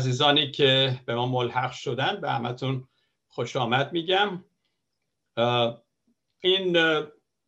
عزیزانی 0.00 0.50
که 0.50 1.00
به 1.06 1.14
ما 1.14 1.26
ملحق 1.26 1.72
شدن 1.72 2.20
به 2.20 2.30
همتون 2.30 2.88
خوش 3.28 3.56
آمد 3.56 3.92
میگم. 3.92 4.44
این 6.40 6.78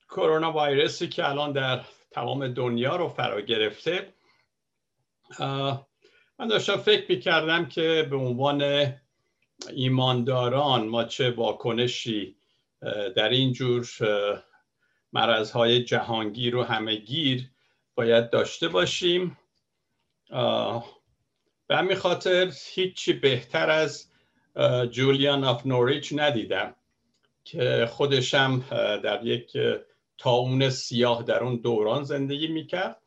کرونا 0.09 0.53
ویروسی 0.57 1.09
که 1.09 1.29
الان 1.29 1.53
در 1.53 1.85
تمام 2.11 2.49
دنیا 2.49 2.97
رو 2.97 3.09
فرا 3.09 3.41
گرفته 3.41 4.15
من 6.39 6.49
داشتم 6.49 6.77
فکر 6.77 7.07
می‌کردم 7.09 7.67
که 7.69 8.07
به 8.11 8.17
عنوان 8.17 8.93
ایمانداران 9.71 10.89
ما 10.89 11.05
چه 11.05 11.31
واکنشی 11.31 12.37
در 13.17 13.29
این 13.29 13.53
جور 13.53 13.89
مرزهای 15.13 15.85
جهانگیر 15.85 16.57
و 16.57 16.63
همهگیر 16.63 17.51
باید 17.95 18.31
داشته 18.31 18.69
باشیم. 18.69 19.39
به 21.73 21.79
همین 21.79 21.97
خاطر 21.97 22.53
هیچی 22.75 23.13
بهتر 23.13 23.71
از 23.71 24.09
جولیان 24.91 25.45
آف 25.45 25.67
نوریچ 25.67 26.13
ندیدم 26.17 26.75
که 27.45 27.87
خودشم 27.91 28.65
در 29.05 29.27
یک 29.27 29.59
تاون 30.19 30.71
سیاه 30.71 31.23
در 31.23 31.45
اون 31.45 31.57
دوران 31.57 32.05
زندگی 32.05 32.49
می‌کرد 32.49 33.03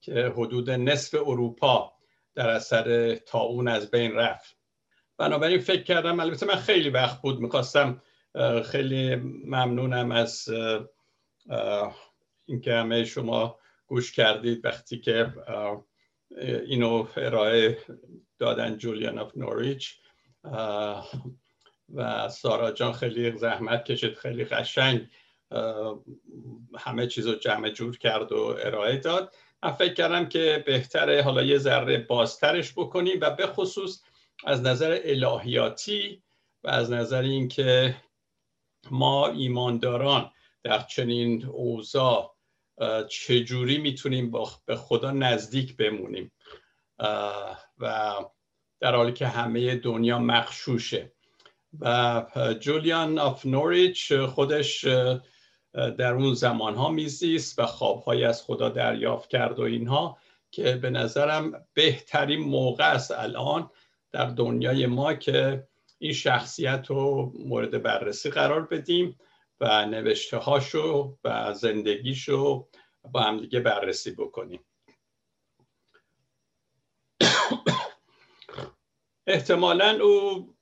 که 0.00 0.32
حدود 0.36 0.70
نصف 0.70 1.14
اروپا 1.14 1.92
در 2.34 2.48
اثر 2.48 3.14
تاون 3.14 3.68
از 3.68 3.90
بین 3.90 4.14
رفت. 4.14 4.56
بنابراین 5.18 5.58
فکر 5.58 5.82
کردم 5.82 6.20
البته 6.20 6.46
من 6.46 6.56
خیلی 6.56 6.90
وقت 6.90 7.22
بود 7.22 7.40
می‌خواستم 7.40 8.02
خیلی 8.64 9.16
ممنونم 9.44 10.12
از 10.12 10.48
اینکه 12.46 12.72
همه 12.72 13.04
شما 13.04 13.58
گوش 13.86 14.12
کردید 14.12 14.64
وقتی 14.64 14.98
که 14.98 15.32
اینو 16.40 17.06
ارائه 17.16 17.78
دادن 18.38 18.76
جولیان 18.76 19.18
آف 19.18 19.36
نوریچ. 19.36 20.00
و 21.94 22.28
سارا 22.28 22.70
جان 22.70 22.92
خیلی 22.92 23.38
زحمت 23.38 23.84
کشید 23.84 24.14
خیلی 24.14 24.44
قشنگ 24.44 25.08
همه 26.78 27.06
چیز 27.06 27.26
رو 27.26 27.34
جمع 27.34 27.70
جور 27.70 27.98
کرد 27.98 28.32
و 28.32 28.56
ارائه 28.62 28.96
داد. 28.96 29.34
من 29.62 29.72
فکر 29.72 29.94
کردم 29.94 30.28
که 30.28 30.64
بهتره 30.66 31.22
حالا 31.22 31.42
یه 31.42 31.58
ذره 31.58 31.98
بازترش 31.98 32.72
بکنیم 32.72 33.18
و 33.20 33.30
به 33.30 33.46
خصوص 33.46 34.02
از 34.44 34.62
نظر 34.62 35.00
الهیاتی 35.04 36.22
و 36.64 36.68
از 36.68 36.90
نظر 36.90 37.22
اینکه 37.22 37.96
ما 38.90 39.28
ایمانداران 39.28 40.30
در 40.62 40.78
چنین 40.78 41.44
اوضاع 41.46 42.37
چجوری 43.08 43.78
می‌تونیم 43.78 44.32
به 44.66 44.76
خدا 44.76 45.10
نزدیک 45.10 45.76
بمونیم؟ 45.76 46.32
و 47.78 48.14
در 48.80 48.94
حالی 48.94 49.12
که 49.12 49.26
همه 49.26 49.76
دنیا 49.76 50.18
مخشوشه. 50.18 51.12
و 51.80 52.24
جولیان 52.60 53.18
آف 53.18 53.46
نوریچ 53.46 54.12
خودش 54.12 54.84
در 55.74 56.14
اون 56.14 56.34
زمان 56.34 56.74
ها 56.74 56.90
میزیست 56.90 57.58
و 57.58 57.66
خوابهایی 57.66 58.24
از 58.24 58.42
خدا 58.42 58.68
دریافت 58.68 59.30
کرد 59.30 59.58
و 59.58 59.62
اینها 59.62 60.18
که 60.50 60.76
به 60.76 60.90
نظرم 60.90 61.66
بهترین 61.74 62.40
موقع 62.40 62.92
است 62.92 63.10
الان 63.10 63.70
در 64.12 64.26
دنیای 64.26 64.86
ما 64.86 65.14
که 65.14 65.68
این 65.98 66.12
شخصیت 66.12 66.86
رو 66.88 67.32
مورد 67.46 67.82
بررسی 67.82 68.30
قرار 68.30 68.62
بدیم 68.62 69.18
و 69.60 69.86
نوشته 69.86 70.36
هاشو 70.36 71.18
و 71.24 71.52
زندگیشو 71.54 72.67
با 73.12 73.20
هم 73.20 73.40
دیگه 73.40 73.60
بررسی 73.60 74.10
بکنیم. 74.10 74.60
احتمالا 79.26 79.98
او 80.02 80.54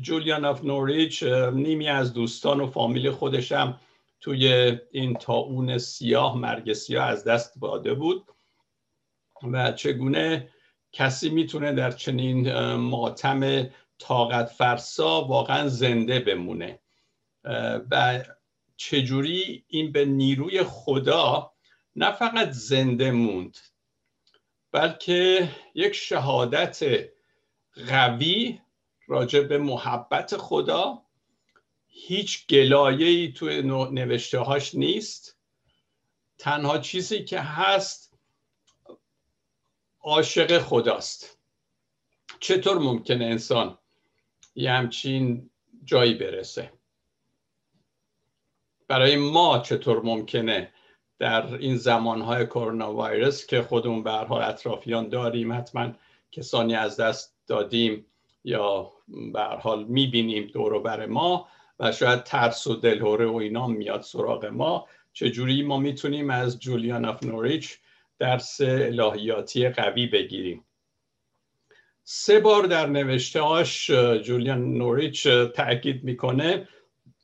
جولیان 0.00 0.44
آف 0.44 0.64
نوریچ 0.64 1.22
نیمی 1.52 1.88
از 1.88 2.12
دوستان 2.14 2.60
و 2.60 2.66
فامیل 2.66 3.10
خودشم 3.10 3.80
توی 4.20 4.78
این 4.90 5.14
تاون 5.14 5.78
سیاه 5.78 6.38
مرگ 6.38 6.72
سیاه 6.72 7.06
از 7.06 7.24
دست 7.24 7.58
باده 7.58 7.94
بود 7.94 8.26
و 9.52 9.72
چگونه 9.72 10.50
کسی 10.92 11.30
می‌تونه 11.30 11.72
در 11.72 11.90
چنین 11.90 12.52
ماتم 12.74 13.70
طاقت 13.98 14.46
فرسا 14.46 15.24
واقعا 15.24 15.68
زنده 15.68 16.20
بمونه. 16.20 16.80
و 17.90 18.24
چجوری 18.78 19.64
این 19.68 19.92
به 19.92 20.04
نیروی 20.04 20.62
خدا 20.62 21.52
نه 21.96 22.12
فقط 22.12 22.50
زنده 22.50 23.10
موند 23.10 23.58
بلکه 24.72 25.48
یک 25.74 25.92
شهادت 25.92 27.08
قوی 27.88 28.60
راجع 29.06 29.40
به 29.40 29.58
محبت 29.58 30.36
خدا. 30.36 31.02
هیچ 31.86 32.46
گلایه 32.46 33.32
تو 33.32 33.46
نوشته 33.92 34.38
هاش 34.38 34.74
نیست. 34.74 35.38
تنها 36.38 36.78
چیزی 36.78 37.24
که 37.24 37.40
هست 37.40 38.18
عاشق 40.00 40.58
خداست. 40.58 41.38
چطور 42.40 42.78
ممکنه 42.78 43.24
انسان 43.24 43.78
یه 44.54 44.72
همچین 44.72 45.50
جایی 45.84 46.14
برسه؟ 46.14 46.77
برای 48.88 49.16
ما 49.16 49.58
چطور 49.58 50.02
ممکنه 50.02 50.72
در 51.18 51.54
این 51.54 51.76
زمانهای 51.76 52.46
کرونا 52.46 52.94
ویروس 52.94 53.46
که 53.46 53.62
خودمون 53.62 54.02
به 54.02 54.10
حال 54.10 54.42
اطرافیان 54.42 55.08
داریم 55.08 55.52
حتما 55.52 55.92
کسانی 56.32 56.74
از 56.74 57.00
دست 57.00 57.36
دادیم 57.46 58.06
یا 58.44 58.92
به 59.32 59.40
حال 59.40 59.84
می‌بینیم 59.84 60.46
دور 60.46 60.82
بر 60.82 61.06
ما 61.06 61.48
و 61.80 61.92
شاید 61.92 62.22
ترس 62.22 62.66
و 62.66 62.74
دلهوره 62.74 63.26
و 63.26 63.34
اینا 63.34 63.66
میاد 63.66 64.02
سراغ 64.02 64.44
ما. 64.44 64.86
چجوری 65.12 65.62
ما 65.62 65.76
می‌تونیم 65.76 66.30
از 66.30 66.60
جولیان 66.60 67.04
آف 67.04 67.22
نوریچ 67.22 67.78
درس 68.18 68.60
الهیاتی 68.60 69.68
قوی 69.68 70.06
بگیریم؟ 70.06 70.64
سه 72.04 72.40
بار 72.40 72.62
در 72.62 72.86
نوشته 72.86 73.40
هاش 73.40 73.90
جولیان 74.22 74.74
نوریچ 74.74 75.28
تاکید 75.28 76.04
می‌کنه 76.04 76.68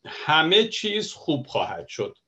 همه 0.06 0.69
چیز 0.69 1.12
خوب 1.12 1.47
خواهد 1.47 1.88
شد. 1.88 2.19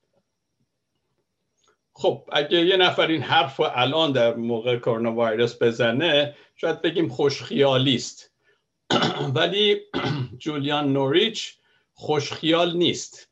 خب 1.93 2.29
اگه 2.33 2.67
یه 2.67 2.77
نفر 2.77 3.07
این 3.07 3.23
حرف 3.23 3.57
رو 3.57 3.67
الان 3.75 4.13
در 4.13 4.35
موقع 4.35 4.79
کرونا 4.79 5.13
ویروس 5.13 5.63
بزنه 5.63 6.37
شاید 6.57 6.83
بگیم 6.83 7.09
خوشخیالی 7.09 7.95
است. 7.95 8.33
ولی 9.37 9.81
جولیان 10.39 10.93
نوریچ 10.93 11.55
خوشخیال 11.95 12.77
نیست. 12.77 13.29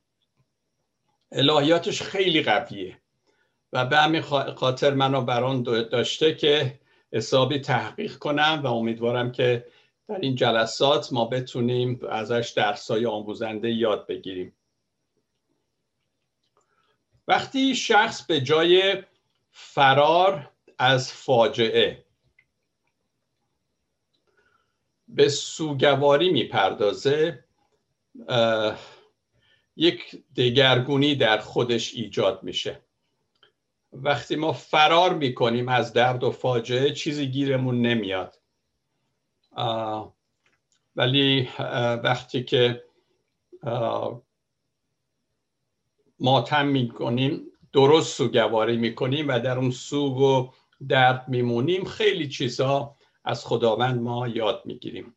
الهیاتش 1.33 2.03
خیلی 2.03 2.43
قویه. 2.43 2.99
و 3.73 3.87
به 3.87 3.97
همین 3.97 4.21
خاطر 4.57 4.95
منو 4.95 5.21
بران 5.21 5.63
داشته 5.63 6.35
که 6.35 6.81
حسابی 7.13 7.59
تحقیق 7.59 8.17
کنم 8.19 8.61
و 8.65 8.67
امیدوارم 8.67 9.33
که 9.33 9.67
در 10.09 10.19
این 10.21 10.35
جلسات 10.35 11.13
ما 11.13 11.25
بتونیم 11.25 12.01
ازش 12.11 12.53
درسای 12.57 13.07
آموزنده 13.07 13.71
یاد 13.71 14.07
بگیریم. 14.07 14.57
وقتی 17.29 17.75
شخص 17.75 18.27
به 18.27 18.41
جای 18.41 19.03
فرار 19.51 20.51
از 20.79 21.13
فاجعه 21.13 22.05
به 25.09 25.29
سوگواری 25.29 26.31
می‌پردازه 26.31 27.45
یک 29.77 30.25
دگرگونی 30.37 31.15
در 31.15 31.39
خودش 31.39 31.95
ایجاد 31.95 32.43
میشه. 32.43 32.81
وقتی 33.93 34.37
ما 34.37 34.53
فرار 34.53 35.15
می‌کنیم 35.15 35.69
از 35.69 35.93
درد 35.93 36.25
و 36.25 36.31
فاجعه 36.31 36.93
چیزی 36.93 37.27
گیرمون 37.27 37.83
نمیاد. 37.83 38.44
ولی 40.97 41.49
وقتی 42.05 42.45
که 42.45 42.85
ماتم 46.21 46.67
می‌کنیم 46.67 47.41
درست 47.73 48.17
سوگواری 48.17 48.77
می‌کنیم 48.77 49.29
و 49.29 49.41
در 49.41 49.59
اون 49.59 49.71
سوگ 49.71 50.17
و 50.17 50.53
درد 50.89 51.29
میمونیم 51.29 51.85
خیلی 51.85 52.29
چیزها 52.29 52.97
از 53.25 53.47
خداوند 53.47 54.03
ما 54.03 54.29
یاد 54.29 54.63
می‌گیریم. 54.65 55.17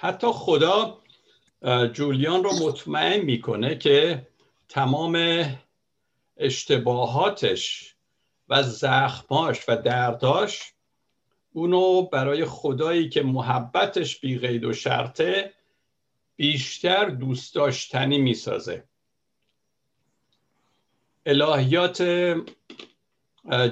حتی 0.00 0.26
خدا 0.32 1.02
جولیان 1.92 2.44
رو 2.44 2.52
مطمئن 2.52 3.20
می‌کنه 3.20 3.78
که 3.78 4.26
تمام 4.68 5.44
اشتباهاتش 6.36 7.94
و 8.48 8.62
زخماش 8.62 9.68
و 9.68 9.76
درداش 9.76 10.72
اونو 11.58 12.02
برای 12.02 12.44
خدایی 12.44 13.08
که 13.08 13.22
محبتش 13.22 14.20
بی 14.20 14.38
غید 14.38 14.64
و 14.64 14.72
شرطه 14.72 15.52
بیشتر 16.36 17.04
دوست 17.04 17.54
داشتنی 17.54 18.18
می‌سازه. 18.18 18.84
الهیات 21.26 22.02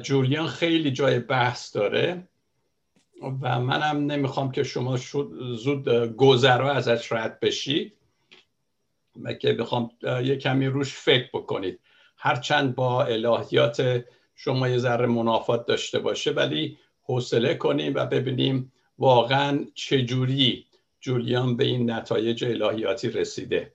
جولیان 0.03 0.47
خیلی 0.47 0.91
جای 0.93 1.19
بحث 1.19 1.77
داره 1.77 2.29
و 3.23 3.61
منم 3.61 4.12
نمی‌خوام 4.12 4.53
که 4.53 4.62
شما 4.62 4.97
زود 5.56 5.89
گذرا 6.17 6.73
ازش 6.73 7.12
رد 7.12 7.41
بشید 7.41 7.93
که 9.41 9.53
بخوام 9.53 9.91
یه 10.03 10.37
کمی 10.37 10.67
روش 10.67 10.94
فکر 10.94 11.29
بکنید. 11.32 11.81
هرچند 12.17 12.75
با 12.75 13.05
الهیات 13.05 14.05
شما 14.35 14.69
یه 14.69 14.79
ذره 14.79 15.06
منافات 15.06 15.67
داشته 15.67 15.99
باشه 15.99 16.31
ولی 16.31 16.79
حوصله 17.06 17.55
کنیم 17.55 17.94
و 17.94 18.06
ببینیم 18.06 18.73
واقعا 18.99 19.67
چجوری 19.75 20.67
جولیان 21.00 21.56
به 21.56 21.64
این 21.64 21.91
نتایج 21.91 22.44
الهیاتی 22.44 23.11
رسیده. 23.11 23.73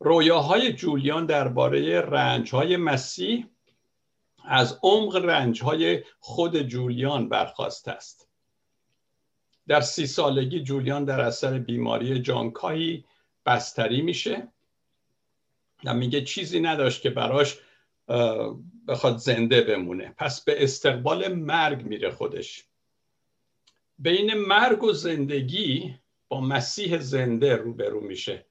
رویاهای 0.00 0.72
جولیان 0.72 1.26
درباره 1.26 2.00
رنجهای 2.00 2.76
مسیح 2.76 3.46
از 4.44 4.78
عمق 4.82 5.16
رنجهای 5.16 6.04
خود 6.18 6.62
جولیان 6.62 7.28
برخواست 7.28 7.88
است. 7.88 8.28
در 9.68 9.80
سی 9.80 10.06
سالگی 10.06 10.62
جولیان 10.62 11.04
در 11.04 11.20
اثر 11.20 11.58
بیماری 11.58 12.20
جانکایی 12.20 13.04
بستری 13.46 14.02
میشه 14.02 14.48
و 15.84 15.94
میگه 15.94 16.24
چیزی 16.24 16.60
نداشت 16.60 17.02
که 17.02 17.10
براش 17.10 17.58
بخواد 18.88 19.16
زنده 19.16 19.60
بمونه. 19.60 20.14
پس 20.16 20.44
به 20.44 20.62
استقبال 20.64 21.28
مرگ 21.34 21.82
میره 21.82 22.10
خودش. 22.10 22.64
بین 23.98 24.34
مرگ 24.34 24.82
و 24.82 24.92
زندگی 24.92 25.94
با 26.28 26.40
مسیح 26.40 26.98
زنده 26.98 27.56
روبرو 27.56 28.00
میشه. 28.00 28.46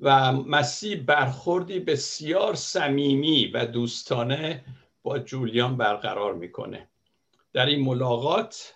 و 0.00 0.32
مسیح 0.32 0.96
برخوردی 0.96 1.80
بسیار 1.80 2.54
صمیمی 2.54 3.46
و 3.46 3.66
دوستانه 3.66 4.64
با 5.02 5.18
جولیان 5.18 5.76
برقرار 5.76 6.34
می‌کنه. 6.34 6.88
در 7.52 7.66
این 7.66 7.84
ملاقات 7.84 8.74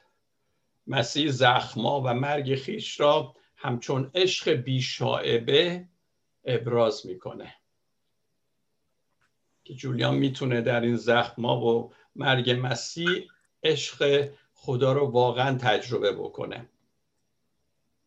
مسیح 0.87 1.31
زخما 1.31 2.01
و 2.01 2.15
مرگ 2.15 2.55
خیش 2.55 3.01
را 3.01 3.35
همچون 3.57 4.11
عشق 4.15 4.51
بیشاعبه 4.51 5.89
ابراز 6.45 7.07
می‌کنه. 7.07 7.55
که 9.65 9.75
جولیان 9.75 10.15
می‌تونه 10.15 10.61
در 10.61 10.81
این 10.81 10.97
زخما 10.97 11.61
و 11.61 11.93
مرگ 12.17 12.59
مسیح 12.63 13.29
عشق 13.63 14.31
خدا 14.55 14.93
رو 14.93 15.07
واقعا 15.07 15.59
تجربه 15.59 16.13
بکنه. 16.13 16.69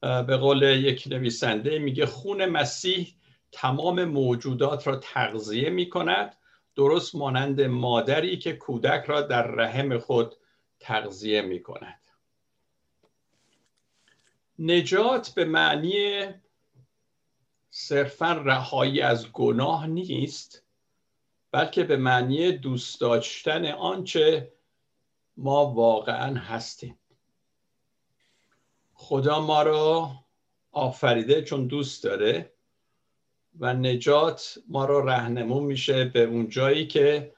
به 0.02 0.38
قول 0.38 0.62
یک 0.62 1.08
نویسنده 1.08 1.80
میگه 1.80 2.06
خون 2.06 2.46
مسیح 2.46 3.16
تمام 3.52 4.04
موجودات 4.04 4.88
را 4.88 4.96
تغذیه 4.96 5.70
می 5.70 5.90
کند 5.90 6.38
درست 6.76 7.16
مانند 7.16 7.62
مادری 7.62 8.38
که 8.38 8.54
کودک 8.54 9.04
را 9.06 9.22
در 9.22 9.48
رحم 9.48 9.98
خود 9.98 10.36
تغذیه 10.80 11.42
می 11.42 11.64
کند 11.64 12.00
نجات 14.60 15.30
به 15.30 15.46
معنی 15.46 16.26
صرفا 17.75 18.31
رهایی 18.31 19.02
از 19.02 19.31
گناه 19.31 19.88
نیست 19.88 20.64
بلکه 21.52 21.84
به 21.84 21.98
معنی 21.98 22.52
دوست 22.52 23.02
داشتن 23.02 23.66
آنچه 23.66 24.54
ما 25.38 25.66
واقعا 25.66 26.40
هستیم. 26.40 27.00
خدا 28.94 29.42
ما 29.42 29.64
را 29.64 30.12
آفریده 30.72 31.42
چون 31.42 31.68
دوست 31.68 32.04
داره 32.04 32.54
و 33.60 33.74
نجات 33.74 34.58
ما 34.68 34.86
را 34.86 35.00
رهنمون 35.00 35.64
میشه 35.64 36.06
به 36.06 36.24
اون 36.24 36.50
جایی 36.50 36.88
که 36.88 37.34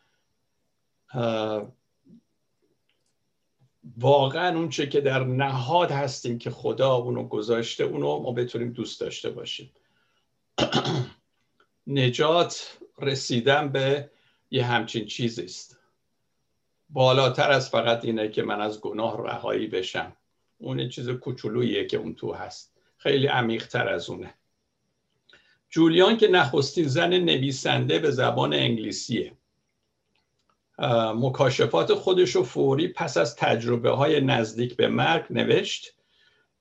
واقعا 3.97 4.57
اون 4.57 4.69
چه 4.69 4.87
که 4.87 5.01
در 5.01 5.23
نهاد 5.23 5.91
هستیم 5.91 6.37
که 6.37 6.49
خدا 6.49 6.95
اونو 6.95 7.27
گذاشته 7.27 7.83
اونو 7.83 8.19
ما 8.19 8.31
بتونیم 8.31 8.71
دوست 8.71 9.01
داشته 9.01 9.29
باشیم. 9.29 9.71
نجات 11.87 12.77
رسیدن 13.01 13.69
به 13.69 14.09
یه 14.51 14.65
همچین 14.65 15.05
چیزی 15.05 15.43
است. 15.43 15.79
بالاتر 16.89 17.51
از 17.51 17.69
فقط 17.69 18.05
اینه 18.05 18.29
که 18.29 18.43
من 18.43 18.61
از 18.61 18.81
گناه 18.81 19.23
رهایی 19.23 19.67
بشم. 19.67 20.15
اون 20.57 20.89
چیز 20.89 21.09
کوچولوییه 21.09 21.85
که 21.85 21.97
اون 21.97 22.15
تو 22.15 22.33
هست. 22.33 22.77
خیلی 22.97 23.27
عمیقتر 23.27 23.87
از 23.87 24.09
اونه. 24.09 24.33
جولیان 25.69 26.17
که 26.17 26.27
نخستین 26.27 26.87
زن 26.87 27.13
نویسنده 27.13 27.99
به 27.99 28.11
زبان 28.11 28.53
انگلیسیه. 28.53 29.37
مکاشفات 31.15 31.93
خودش 31.93 32.35
رو 32.35 32.43
فوری 32.43 32.87
پس 32.87 33.17
از 33.17 33.35
تجربه 33.35 33.89
های 33.89 34.21
نزدیک 34.21 34.75
به 34.75 34.87
مرگ 34.87 35.25
نوشت 35.29 35.93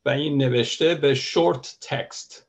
و 0.05 0.11
این 0.11 0.39
نوشته 0.39 0.95
به 0.95 1.15
short 1.15 1.79
text 1.81 2.47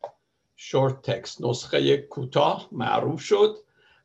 short 0.55 1.01
text 1.01 1.41
نسخه 1.41 1.97
کوتاه 1.97 2.67
معروف 2.71 3.21
شد 3.21 3.57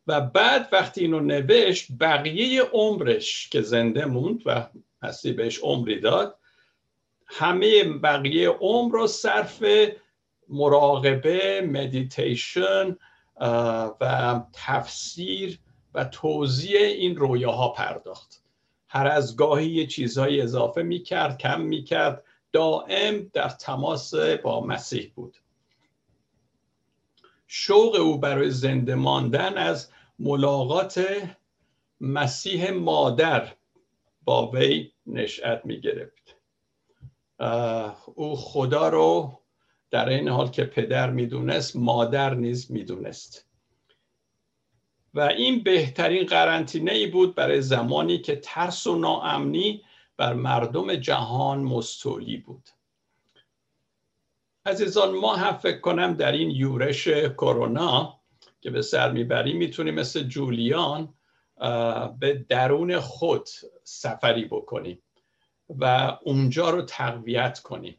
و 0.06 0.20
بعد 0.20 0.68
وقتی 0.72 1.00
اینو 1.00 1.20
نوشت 1.20 1.88
بقیه 2.00 2.62
عمرش 2.62 3.48
که 3.48 3.62
زنده 3.62 4.04
موند 4.04 4.42
و 4.46 4.66
مسیح 5.02 5.32
بهش 5.32 5.58
عمری 5.58 6.00
داد 6.00 6.36
همه 7.26 7.84
بقیه 7.84 8.48
عمر 8.48 8.92
رو 8.92 9.06
صرف 9.06 9.64
مراقبه 10.48 11.68
مدیتیشن 11.72 12.96
و 14.00 14.42
تفسیر 14.52 15.58
و 15.94 16.04
توضیح 16.04 16.80
این 16.80 17.16
رویاها 17.16 17.68
پرداخت. 17.68 18.42
هر 18.88 19.06
از 19.06 19.36
گاهی 19.36 19.70
یه 19.70 19.86
اضافه 20.42 20.82
می‌کرد 20.82 21.38
کم 21.38 21.60
می‌کرد 21.60 22.24
دائم 22.52 23.30
در 23.32 23.48
تماس 23.48 24.14
با 24.14 24.66
مسیح 24.66 25.12
بود. 25.14 25.36
شوق 27.52 27.94
او 27.94 28.18
برای 28.18 28.50
زنده 28.50 28.94
ماندن 28.94 29.58
از 29.58 29.90
ملاقات 30.18 31.06
مسیح 32.00 32.70
مادر 32.70 33.52
با 34.24 34.50
وی 34.50 34.92
نشأت 35.06 35.60
می 35.64 35.80
گرفت 35.80 36.36
او 38.14 38.36
خدا 38.36 38.88
رو 38.88 39.40
در 39.90 40.08
این 40.08 40.28
حال 40.28 40.48
که 40.50 40.64
پدر 40.64 41.10
می‌دونست 41.10 41.76
مادر 41.76 42.34
نیز 42.34 42.72
می‌دونست. 42.72 43.48
و 45.14 45.20
این 45.20 45.62
بهترین 45.62 46.26
قرنطینه 46.26 46.92
ای 46.92 47.06
بود 47.06 47.34
برای 47.34 47.62
زمانی 47.62 48.18
که 48.18 48.36
ترس 48.36 48.86
و 48.86 48.98
ناامنی 48.98 49.82
بر 50.16 50.32
مردم 50.34 50.94
جهان 50.94 51.58
مستولی 51.62 52.36
بود. 52.36 52.68
عزیزان 54.66 55.14
ما 55.14 55.36
هم 55.36 55.56
فکر 55.56 55.80
کنم 55.80 56.14
در 56.14 56.32
این 56.32 56.50
یورش 56.50 57.08
کرونا 57.08 58.20
که 58.60 58.70
به 58.70 58.82
سر 58.82 59.12
می‌بریم 59.12 59.56
می‌تونیم 59.56 59.94
مثل 59.94 60.22
جولیان 60.22 61.14
به 62.20 62.46
درون 62.48 63.00
خود 63.00 63.48
سفری 63.84 64.44
بکنیم 64.44 65.02
و 65.78 66.16
اونجا 66.22 66.70
رو 66.70 66.82
تقویت 66.82 67.58
کنیم. 67.58 67.98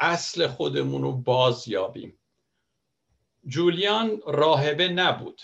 اصل 0.00 0.46
خودمون 0.46 1.02
رو 1.02 1.12
باز 1.12 1.68
یابیم 1.68 2.18
جولیان 3.46 4.20
راهبه 4.26 4.88
نبود. 4.88 5.42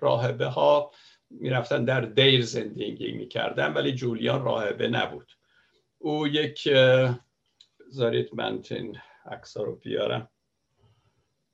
راهبه 0.00 0.46
ها 0.46 0.90
می‌رفتن 1.30 1.84
در 1.84 2.00
دیر 2.00 2.44
زندگی 2.44 3.12
می‌کردن 3.12 3.72
ولی 3.72 3.92
جولیان 3.92 4.44
راهبه 4.44 4.88
نبود. 4.88 5.32
او 5.98 6.28
یک 6.28 6.68
زارید 7.90 8.30
من 8.34 8.62
این 8.70 8.96
رو 9.56 9.76
بیارم. 9.76 10.28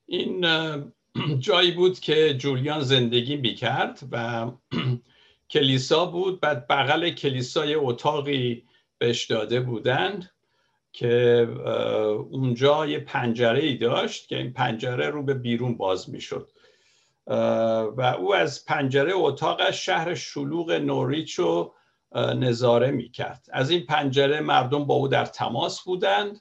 این 0.07 0.47
جایی 1.39 1.71
بود 1.71 2.01
که 2.01 2.35
جولیان 2.35 2.81
زندگی 2.81 3.37
می‌کرد 3.37 4.01
و 4.13 4.47
کلیسا 5.51 6.07
بود. 6.07 6.41
بعد 6.41 6.67
بغل 6.69 7.11
کلیسای 7.11 7.75
اتاقی 7.75 8.65
بهش 8.99 9.25
داده 9.25 9.61
بودند 9.61 10.31
که 10.93 11.49
اونجا 12.31 12.87
یه 12.87 12.99
پنجره 12.99 13.63
ای 13.63 13.77
داشت 13.77 14.29
که 14.29 14.37
این 14.37 14.53
پنجره 14.53 15.11
رو 15.11 15.23
به 15.23 15.35
بیرون 15.35 15.77
باز 15.77 16.11
می‌شد. 16.11 16.51
و 17.97 18.17
او 18.19 18.35
از 18.35 18.65
پنجره 18.65 19.13
اتاقش 19.15 19.87
شهر 19.87 20.15
شلوغ 20.15 20.71
نوریچ 20.71 21.35
رو 21.35 21.75
نظاره 22.15 22.91
می‌کرد. 22.91 23.47
از 23.53 23.71
این 23.71 23.87
پنجره 23.87 24.41
مردم 24.41 24.85
با 24.85 24.95
او 24.95 25.09
در 25.09 25.25
تماس 25.25 25.83
بودند 25.85 26.41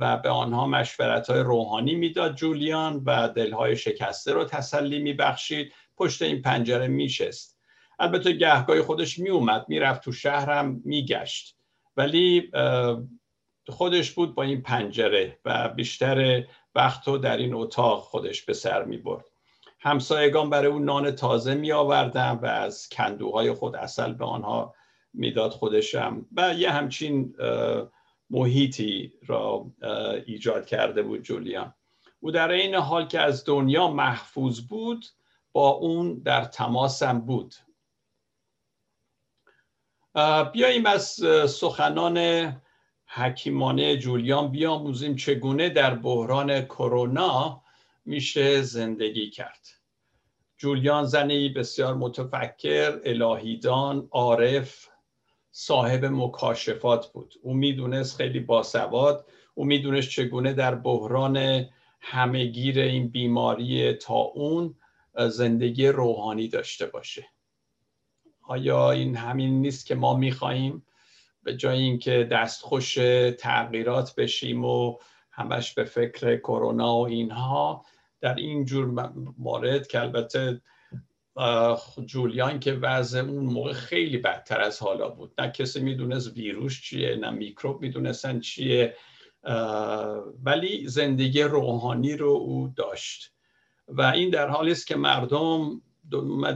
و 0.00 0.20
به 0.22 0.28
آنها 0.28 0.66
مشورت 0.66 1.30
های 1.30 1.40
روحانی 1.40 1.94
می‌داد 1.94 2.34
جولیان 2.34 3.02
و 3.06 3.28
دلهای 3.28 3.76
شکسته 3.76 4.32
رو 4.32 4.44
تسلی 4.44 4.98
میبخشید. 4.98 5.72
پشت 5.96 6.22
این 6.22 6.42
پنجره 6.42 6.88
میشست 6.88 7.58
البته 7.98 8.32
گهگاه 8.32 8.82
خودش 8.82 9.18
میومد 9.18 9.64
می‌رفت 9.68 10.02
تو 10.02 10.12
شهرم 10.12 10.82
میگشت. 10.84 11.56
ولی 11.96 12.50
خودش 13.68 14.10
بود 14.12 14.34
با 14.34 14.42
این 14.42 14.62
پنجره 14.62 15.38
و 15.44 15.68
بیشتر 15.68 16.44
وقت 16.74 17.08
رو 17.08 17.18
در 17.18 17.36
این 17.36 17.54
اتاق 17.54 18.02
خودش 18.02 18.42
به 18.42 18.52
سر 18.52 18.84
می 18.84 18.96
برد 18.96 19.24
همسایگان 19.78 20.50
برای 20.50 20.72
اون 20.72 20.84
نان 20.84 21.10
تازه 21.10 21.54
می 21.54 21.72
آوردن 21.72 22.30
و 22.30 22.46
از 22.46 22.88
کندوهای 22.88 23.52
خود 23.52 23.76
اصل 23.76 24.12
به 24.12 24.24
آنها 24.24 24.74
می‌داد 25.12 25.50
خودشم 25.50 26.26
و 26.36 26.54
یه 26.54 26.70
همچین 26.70 27.34
محیطی 28.30 29.12
را 29.26 29.66
ایجاد 30.26 30.66
کرده 30.66 31.02
بود 31.02 31.22
جولیان 31.22 31.74
او 32.20 32.30
در 32.30 32.50
این 32.50 32.74
حال 32.74 33.06
که 33.06 33.20
از 33.20 33.44
دنیا 33.44 33.88
محفوظ 33.88 34.60
بود 34.60 35.06
با 35.52 35.68
اون 35.68 36.14
در 36.14 36.44
تماسم 36.44 37.20
بود. 37.20 37.54
بیاییم 40.52 40.86
از 40.86 41.04
سخنان 41.48 42.52
حکیمانه 43.06 43.96
جولیان 43.96 44.50
بیاموزیم 44.50 45.16
چگونه 45.16 45.68
در 45.68 45.94
بحران 45.94 46.60
کرونا 46.60 47.62
میشه 48.06 48.62
زندگی 48.62 49.30
کرد. 49.30 49.66
جولیان 50.58 51.04
زنی 51.04 51.48
بسیار 51.48 51.94
متفکر 51.94 53.00
الهیدان 53.04 54.08
عارف 54.10 54.88
صاحب 55.50 56.04
مکاشفات 56.04 57.12
بود. 57.12 57.34
او 57.42 57.54
می‌دونست 57.54 58.16
خیلی 58.16 58.40
باسواد. 58.40 59.26
او 59.54 59.64
می‌دونست 59.64 60.08
چگونه 60.10 60.52
در 60.52 60.74
بحران 60.74 61.64
همهگیر 62.00 62.80
این 62.80 63.08
بیماری 63.08 63.92
تا 63.92 64.14
اون 64.14 64.74
زندگی 65.28 65.88
روحانی 65.88 66.48
داشته 66.48 66.86
باشه. 66.86 67.26
آیا 68.42 68.90
این 68.90 69.16
همین 69.16 69.60
نیست 69.60 69.86
که 69.86 69.94
ما 69.94 70.16
می‌خواهیم 70.16 70.86
به 71.42 71.56
جای 71.56 71.78
اینکه 71.78 72.28
دستخوش 72.32 72.94
تغییرات 73.38 74.14
بشیم 74.14 74.64
و 74.64 74.98
همش 75.30 75.74
به 75.74 75.84
فکر 75.84 76.36
کرونا 76.36 76.96
و 76.96 77.06
اینها 77.06 77.84
در 78.20 78.34
این 78.34 78.64
جور 78.64 79.10
مورد 79.38 79.86
که 79.86 80.00
البته 80.00 80.60
جولیان 82.06 82.60
که 82.60 82.72
وضع 82.72 83.20
اون 83.20 83.44
موقع 83.44 83.72
خیلی 83.72 84.18
بدتر 84.18 84.60
از 84.60 84.82
حالا 84.82 85.08
بود. 85.08 85.32
نه 85.38 85.50
کسی 85.50 85.80
می‌دونست 85.80 86.36
ویروس 86.36 86.80
چیه 86.80 87.16
نه 87.16 87.30
میکروب 87.30 87.82
می‌دونستن 87.82 88.40
چیه 88.40 88.96
ولی 90.44 90.88
زندگی 90.88 91.42
روحانی 91.42 92.16
رو 92.16 92.28
او 92.28 92.72
داشت. 92.76 93.32
و 93.88 94.02
این 94.02 94.30
در 94.30 94.48
حالی 94.48 94.72
است 94.72 94.86
که 94.86 94.96
مردم 94.96 95.82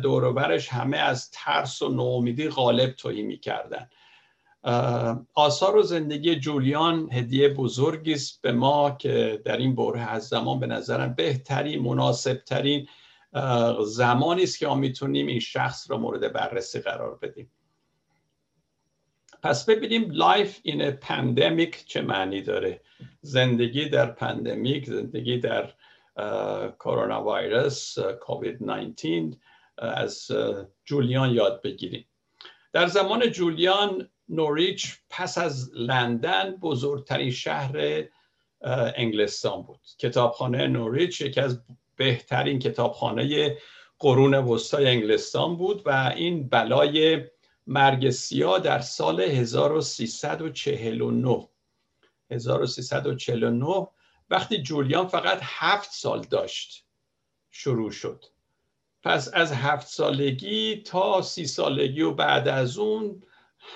دوروبرش 0.02 0.68
همه 0.68 0.96
از 0.96 1.30
ترس 1.30 1.82
و 1.82 1.88
نومیدی 1.88 2.48
قالب 2.48 2.90
تهی 2.90 3.22
می‌کردن. 3.22 3.88
آثار 5.34 5.76
و 5.76 5.82
زندگی 5.82 6.36
جولیان 6.36 7.12
هدیه 7.12 7.48
بزرگی 7.48 8.12
است 8.12 8.42
به 8.42 8.52
ما 8.52 8.90
که 8.90 9.42
در 9.44 9.56
این 9.56 9.74
برهه 9.74 10.00
از 10.00 10.28
زمان 10.28 10.60
به 10.60 10.66
نظرم 10.66 11.14
بهترین 11.14 11.82
مناسبترین 11.82 12.88
زمانی 13.84 14.42
است 14.42 14.58
که 14.58 14.66
ما 14.66 14.74
می‌تونیم 14.74 15.26
این 15.26 15.40
شخص 15.40 15.90
را 15.90 15.98
مورد 15.98 16.32
بررسی 16.32 16.80
قرار 16.80 17.18
بدیم. 17.22 17.50
پس 19.42 19.64
ببینیم 19.64 20.10
life 20.10 20.60
in 20.62 20.90
pandemic 20.90 21.86
چه 21.86 22.02
معنی 22.02 22.42
داره. 22.42 22.80
زندگی 23.20 23.88
در 23.88 24.06
پندمیک 24.06 24.86
زندگی 24.86 25.38
در 25.38 25.72
کرونا 26.80 27.24
ویروس 27.24 27.98
کووید 27.98 28.62
19 28.62 29.30
از 29.78 30.30
جولیان 30.84 31.30
یاد 31.30 31.62
بگیریم. 31.62 32.06
در 32.72 32.86
زمان 32.86 33.30
جولیان 33.30 34.10
نوریچ 34.30 34.98
پس 35.10 35.38
از 35.38 35.70
لندن 35.74 36.56
بزرگترین 36.56 37.30
شهر 37.30 38.04
انگلستان 38.96 39.62
بود. 39.62 39.80
کتابخانه 39.98 40.66
نوریچ 40.66 41.20
یکی 41.20 41.40
از 41.40 41.60
بهترین 41.96 42.58
کتابخانه 42.58 43.56
قرون 43.98 44.34
وسطای 44.34 44.86
انگلستان 44.86 45.56
بود 45.56 45.82
و 45.86 46.12
این 46.16 46.48
بلای 46.48 47.24
مرگ 47.66 48.10
سیاه 48.10 48.58
در 48.58 48.80
سال 48.80 49.20
1349 49.20 51.48
1349 52.30 53.86
وقتی 54.30 54.62
جولیان 54.62 55.06
فقط 55.06 55.38
هفت 55.42 55.92
سال 55.92 56.20
داشت 56.20 56.86
شروع 57.50 57.90
شد. 57.90 58.24
پس 59.02 59.30
از 59.34 59.52
هفت 59.52 59.86
سالگی 59.86 60.76
تا 60.76 61.22
سی 61.22 61.46
سالگی 61.46 62.02
و 62.02 62.14
بعد 62.14 62.48
از 62.48 62.78
اون 62.78 63.22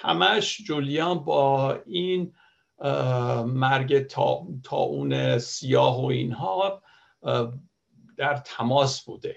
همش 0.02 0.62
جولیان 0.66 1.24
با 1.24 1.78
این 1.86 2.34
مرگ 3.46 4.06
تا, 4.06 4.46
تا 4.64 4.76
اون 4.76 5.38
سیاه 5.38 6.02
و 6.02 6.04
اینها 6.04 6.82
در 8.16 8.36
تماس 8.36 9.04
بوده. 9.04 9.36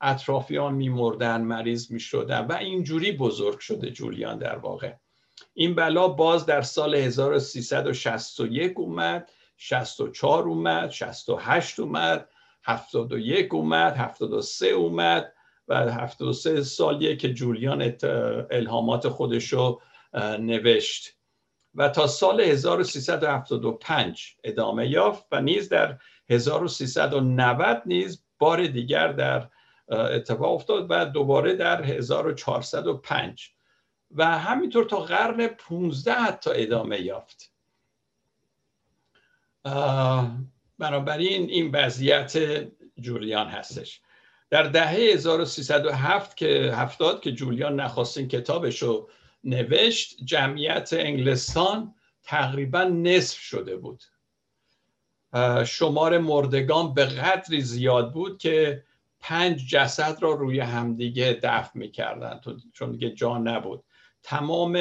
اطرافیان 0.00 0.74
میمردن 0.74 1.40
مریض 1.40 1.90
می‌شدن 1.90 2.46
و 2.46 2.52
اینجوری 2.52 3.12
بزرگ 3.12 3.58
شده 3.58 3.90
جولیان 3.90 4.38
در 4.38 4.56
واقع. 4.56 4.92
این 5.54 5.74
بلا 5.74 6.08
باز 6.08 6.46
در 6.46 6.62
سال 6.62 6.94
1361 6.94 8.72
اومد 8.76 9.30
64 9.56 10.48
اومد 10.48 10.90
68 10.90 11.80
اومد 11.80 12.28
71 12.64 13.54
اومد 13.54 13.96
73 13.96 14.66
اومد 14.66 15.32
و 15.68 15.92
73 15.92 16.62
سالیه 16.62 17.16
که 17.16 17.34
جولیان 17.34 17.94
الهامات 18.50 19.08
خودشو 19.08 19.80
نوشت. 20.14 21.18
و 21.74 21.88
تا 21.88 22.06
سال 22.06 22.40
1375 22.40 24.36
ادامه 24.44 24.88
یافت 24.88 25.26
و 25.32 25.40
نیز 25.40 25.68
در 25.68 25.98
1390 26.30 27.82
نیز 27.86 28.24
بار 28.38 28.66
دیگر 28.66 29.12
در 29.12 29.48
اتفاق 29.88 30.54
افتاد 30.54 30.86
و 30.90 31.04
دوباره 31.04 31.54
در 31.54 31.82
1405 31.82 33.50
و 34.10 34.38
همینطور 34.38 34.84
تا 34.84 35.00
قرن 35.00 35.46
15 35.46 36.12
حتی 36.12 36.50
ادامه 36.54 37.00
یافت. 37.00 37.52
بنابراین 40.78 41.50
این 41.50 41.70
وضعیت 41.70 42.38
جولیان 43.00 43.46
هستش. 43.46 44.00
در 44.50 44.62
دهه 44.62 44.90
1307 44.90 46.36
که 46.36 46.72
هفتاد 46.74 47.20
که 47.20 47.32
جولیان 47.32 47.80
نخواستین 47.80 48.28
کتابش 48.28 48.82
رو 48.82 49.10
نوشت 49.44 50.16
جمعیت 50.24 50.88
انگلستان 50.92 51.94
تقریبا 52.22 52.84
نصف 52.84 53.38
شده 53.38 53.76
بود. 53.76 54.04
شمار 55.66 56.18
مردگان 56.18 56.94
به 56.94 57.04
قدری 57.04 57.60
زیاد 57.60 58.12
بود 58.12 58.38
که 58.38 58.84
پنج 59.20 59.68
جسد 59.68 60.22
را 60.22 60.32
روی 60.32 60.60
همدیگه 60.60 61.38
دفن 61.42 61.78
می‌کردن 61.78 62.40
چون 62.72 62.92
دیگه 62.92 63.10
جا 63.10 63.38
نبود. 63.38 63.84
تمام 64.22 64.78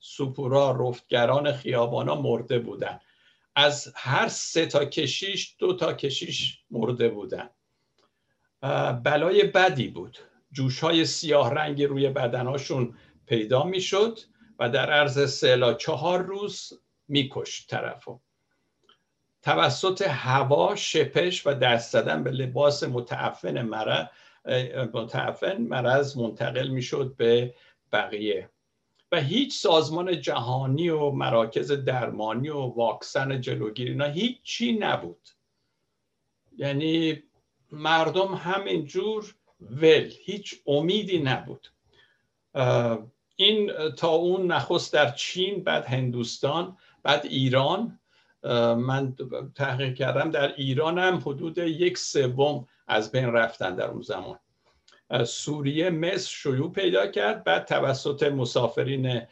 سپورا 0.00 0.88
رفتگران 0.88 1.52
خیابانا 1.52 2.14
مرده 2.14 2.58
بودن. 2.58 3.00
از 3.54 3.92
هر 3.96 4.28
سه 4.28 4.66
تا 4.66 4.84
کشیش 4.84 5.56
دو 5.58 5.76
تا 5.76 5.92
کشیش 5.92 6.58
مرده 6.70 7.08
بودن. 7.08 7.50
بلای 9.04 9.44
بدی 9.44 9.88
بود. 9.88 10.18
جوش 10.52 10.80
های 10.80 11.04
سیاه 11.04 11.54
رنگی 11.54 11.86
روی 11.86 12.10
بدنهاشون 12.10 12.94
پیدا 13.26 13.62
می‌شد 13.62 14.18
و 14.58 14.70
در 14.70 14.90
عرض 14.90 15.32
سه 15.32 15.74
چهار 15.78 16.22
روز 16.22 16.72
میکشت 17.08 17.70
طرفو. 17.70 18.20
توسط 19.42 20.02
هوا 20.02 20.76
شپش 20.76 21.46
و 21.46 21.54
دست 21.54 21.92
زدن 21.92 22.22
به 22.22 22.30
لباس 22.30 22.82
متعفن 22.82 23.62
مرض 23.62 24.06
متعفن 24.92 25.56
مرض 25.56 26.16
منتقل 26.16 26.68
می‌شد 26.68 27.14
به 27.16 27.54
بقیه. 27.92 28.50
و 29.12 29.20
هیچ 29.20 29.58
سازمان 29.58 30.20
جهانی 30.20 30.88
و 30.88 31.10
مراکز 31.10 31.72
درمانی 31.72 32.48
و 32.48 32.58
واکسن 32.58 33.40
جلوگیری 33.40 33.90
اینا 33.90 34.04
هیچی 34.04 34.72
نبود. 34.72 35.28
یعنی 36.56 37.22
مردم 37.72 38.34
همینجور 38.34 39.34
ول 39.60 40.10
هیچ 40.24 40.54
امیدی 40.66 41.18
نبود. 41.18 41.68
این 43.36 43.72
تا 43.96 44.08
اون 44.08 44.52
نخست 44.52 44.92
در 44.92 45.10
چین 45.10 45.64
بعد 45.64 45.84
هندوستان 45.84 46.76
بعد 47.02 47.26
ایران. 47.26 47.98
من 48.76 49.14
تحقیق 49.54 49.94
کردم 49.94 50.30
در 50.30 50.54
ایران 50.54 50.98
هم 50.98 51.16
حدود 51.16 51.58
یک 51.58 51.98
سوم 51.98 52.68
از 52.86 53.12
بین 53.12 53.26
رفتن 53.26 53.74
در 53.74 53.86
اون 53.86 54.02
زمان. 54.02 54.38
سوریه 55.24 55.90
مصر 55.90 56.28
شیوع 56.28 56.72
پیدا 56.72 57.06
کرد 57.06 57.44
بعد 57.44 57.64
توسط 57.64 58.22
مسافرین 58.22 59.22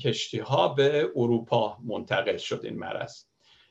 کشتی 0.00 0.38
ها 0.38 0.68
به 0.68 1.12
اروپا 1.16 1.78
منتقل 1.84 2.36
شد 2.36 2.60
این 2.64 2.78
مرض 2.78 3.24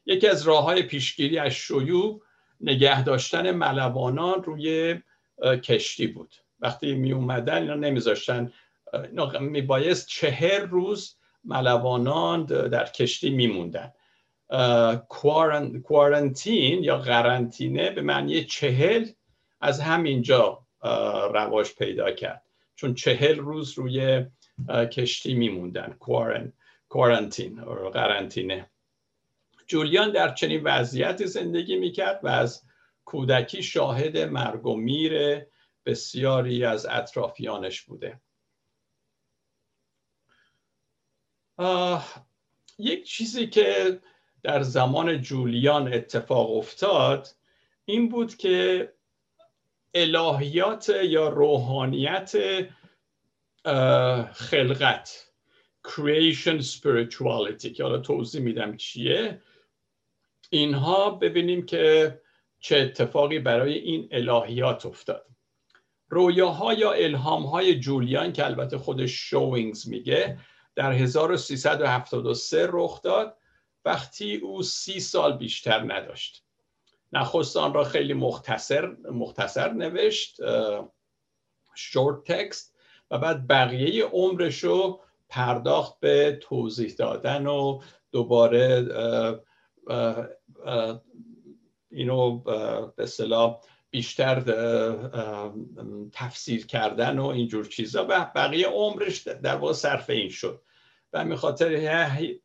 یکی 0.06 0.28
از 0.28 0.44
راه 0.44 0.64
های 0.64 0.84
پیشگیری 0.84 1.40
از 1.40 1.52
شیوع 1.52 2.22
نگه 2.62 3.04
داشتن 3.04 3.52
ملوانان 3.52 4.44
روی 4.44 5.00
کشتی 5.64 6.08
بود. 6.08 6.36
وقتی 6.60 6.94
می 6.94 7.12
اومدن 7.12 7.62
اینا 7.62 7.76
نمیذاشتن 7.76 8.52
میبایست 9.40 10.08
چهر 10.08 10.60
روز 10.60 11.16
ملوانان 11.44 12.46
در 12.46 12.86
کشتی 12.86 13.30
میموندن. 13.30 13.94
کوارنتین 15.84 16.84
یا 16.84 16.98
قرنطینه 16.98 17.90
به 17.90 18.02
معنی 18.02 18.44
چهل 18.44 19.06
از 19.62 19.80
همینجا 19.80 20.66
رواج 21.34 21.68
پیدا 21.78 22.12
کرد. 22.12 22.44
چون 22.76 22.94
چهل 22.94 23.38
روز 23.38 23.74
روی 23.78 24.26
کشتی 24.70 25.34
میموندن. 25.34 25.96
کوارنتین 26.90 27.62
قرنطینه. 27.94 28.70
جولیان 29.68 30.12
در 30.12 30.34
چنین 30.34 30.62
وضعیتی 30.64 31.28
زندگی 31.28 31.76
می‌کرد 31.76 32.20
و 32.24 32.28
از 32.28 32.64
کودکی 33.06 33.64
شاهد 33.64 34.18
مرگ 34.18 34.66
و 34.66 34.76
میر 34.76 35.46
بسیاری 35.86 36.66
از 36.66 36.86
اطرافیانش 36.86 37.82
بوده. 37.82 38.22
یک 42.78 43.04
چیزی 43.04 43.48
که 43.48 44.00
در 44.44 44.64
زمان 44.64 45.22
جولیان 45.22 45.94
اتفاق 45.94 46.58
افتاد 46.58 47.28
این 47.86 48.10
بود 48.10 48.36
که 48.36 48.94
الهیات 49.94 50.90
یا 51.04 51.30
روحانیت 51.30 52.32
خلقت 54.34 55.30
creation 55.88 56.62
spirituality 56.62 57.70
که 57.74 57.84
حالا 57.84 57.98
توضیح 57.98 58.42
میدم 58.42 58.78
چیه. 58.78 59.42
اینها 60.50 61.10
ببینیم 61.10 61.66
که 61.66 62.22
چه 62.60 62.78
اتفاقی 62.78 63.40
برای 63.40 63.74
این 63.74 64.10
الهیات 64.12 64.86
افتاد. 64.86 65.26
رویاها 66.10 66.74
یا 66.74 66.92
الهامهای 66.92 67.80
جولیان 67.80 68.34
که 68.34 68.46
البته 68.46 68.78
خودش 68.78 69.12
شوینگز 69.12 69.88
میگه 69.88 70.38
در 70.80 70.92
1373 70.92 72.68
رخ 72.72 73.02
داد 73.02 73.38
وقتی 73.86 74.36
او 74.36 74.64
سی 74.64 75.00
سال 75.00 75.38
بیشتر 75.38 75.94
نداشت. 75.94 76.44
نخست 77.14 77.58
آن 77.58 77.74
را 77.74 77.84
خیلی 77.84 78.14
مختصر, 78.14 78.86
مختصر 79.12 79.74
نوشت 79.74 80.38
شورت 81.76 82.24
تکست 82.24 82.76
و 83.12 83.18
بعد 83.18 83.48
بقیه 83.48 84.06
عمرش 84.06 84.64
رو 84.64 85.02
پرداخت 85.30 86.00
به 86.00 86.40
توضیح 86.42 86.94
دادن 86.94 87.48
و 87.48 87.82
دوباره 88.12 88.90
اینو 91.92 92.38
به 92.38 93.04
اصطلاح 93.04 93.60
بیشتر 93.90 94.40
تفسیر 96.12 96.66
کردن 96.66 97.20
و 97.20 97.26
اینجور 97.26 97.66
چیزا. 97.66 98.06
و 98.10 98.32
بقیه 98.36 98.68
عمرش 98.68 99.20
در 99.20 99.56
واقع 99.56 99.74
صرف 99.74 100.10
این 100.10 100.30
شد. 100.30 100.62
و 101.14 101.26
می 101.26 101.36
خاطر 101.36 101.76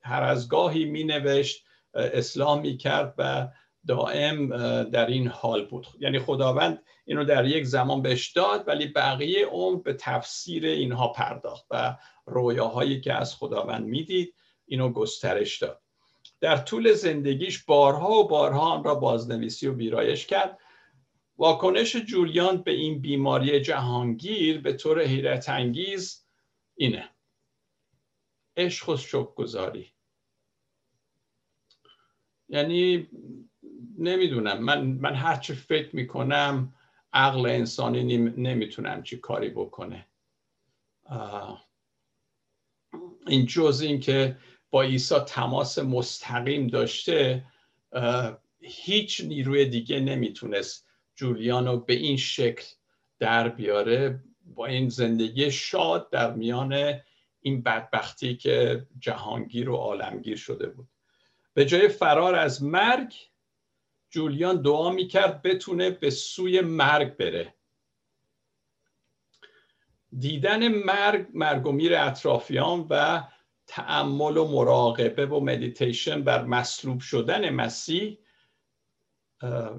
هر 0.02 0.22
از 0.22 0.48
گاهی 0.48 0.84
می 0.84 1.04
نوشت 1.04 1.64
اسلام 1.94 2.60
می 2.60 2.76
کرد 2.76 3.14
و 3.18 3.48
دائم 3.86 4.48
در 4.84 5.06
این 5.06 5.26
حال 5.26 5.66
بود. 5.66 5.86
یعنی 6.00 6.18
خداوند 6.18 6.82
اینو 7.04 7.24
در 7.24 7.46
یک 7.46 7.64
زمان 7.64 8.02
بهش 8.02 8.32
داد 8.32 8.68
ولی 8.68 8.86
بقیه 8.86 9.46
عمر 9.46 9.82
به 9.82 9.92
تفسیر 9.92 10.66
اینها 10.66 11.08
پرداخت 11.08 11.66
و 11.70 11.96
رویاهایی 12.26 13.00
که 13.00 13.12
از 13.12 13.36
خداوند 13.36 13.86
می‌دید 13.86 14.34
اینو 14.66 14.88
گسترش 14.88 15.58
داد. 15.58 15.80
در 16.40 16.56
طول 16.56 16.92
زندگیش 16.92 17.64
بارها 17.64 18.10
و 18.10 18.28
بارها 18.28 18.60
آن 18.60 18.84
را 18.84 18.94
بازنویسی 18.94 19.66
و 19.66 19.74
ویرایش 19.74 20.26
کرد. 20.26 20.58
واکنش 21.38 21.96
جولیان 21.96 22.62
به 22.62 22.70
این 22.70 23.00
بیماری 23.00 23.60
جهانگیر 23.60 24.60
به 24.60 24.72
طور 24.72 25.02
حیرت 25.02 25.48
انگیز 25.48 26.26
اینه. 26.76 27.13
عشق 28.56 28.88
و 28.88 28.96
شک 28.96 29.34
گذاری 29.34 29.90
یعنی 32.48 33.08
نمی‌دونم 33.98 34.58
من 34.58 34.84
من 34.86 35.14
هرچی 35.14 35.54
فکر 35.54 35.96
می‌کنم 35.96 36.74
عقل 37.12 37.46
انسانی 37.46 38.16
نمی‌تونم 38.16 39.02
چی 39.02 39.16
کاری 39.16 39.50
بکنه. 39.50 40.06
این 43.26 43.46
جز 43.46 43.80
این 43.80 44.00
که 44.00 44.36
با 44.70 44.82
عیسی 44.82 45.18
تماس 45.18 45.78
مستقیم 45.78 46.66
داشته 46.66 47.44
هیچ 48.60 49.20
نیروی 49.20 49.64
دیگه 49.64 50.00
نمی‌تونست 50.00 50.86
جولیانو 51.14 51.76
به 51.76 51.94
این 51.94 52.16
شکل 52.16 52.64
در 53.18 53.48
بیاره. 53.48 54.24
با 54.44 54.66
این 54.66 54.88
زندگی 54.88 55.50
شاد 55.50 56.10
در 56.10 56.32
میان 56.32 57.00
این 57.46 57.62
بدبختی 57.62 58.36
که 58.36 58.86
جهانگیر 58.98 59.70
و 59.70 59.76
عالمگیر 59.76 60.36
شده 60.36 60.66
بود. 60.68 60.88
به 61.54 61.64
جای 61.64 61.88
فرار 61.88 62.34
از 62.34 62.62
مرگ 62.62 63.14
جولیان 64.10 64.62
دعا 64.62 64.90
می‌کرد 64.90 65.42
بتونه 65.42 65.90
به 65.90 66.10
سوی 66.10 66.60
مرگ 66.60 67.16
بره. 67.16 67.54
دیدن 70.18 70.68
مرگ 70.68 71.26
مرگ 71.34 71.66
و 71.66 71.72
میر 71.72 71.96
اطرافیان 71.96 72.86
و 72.90 73.22
تعمل 73.66 74.36
و 74.36 74.48
مراقبه 74.48 75.26
و 75.26 75.40
مدیتیشن 75.40 76.22
بر 76.22 76.44
مصلوب 76.44 77.00
شدن 77.00 77.50
مسیح 77.50 78.18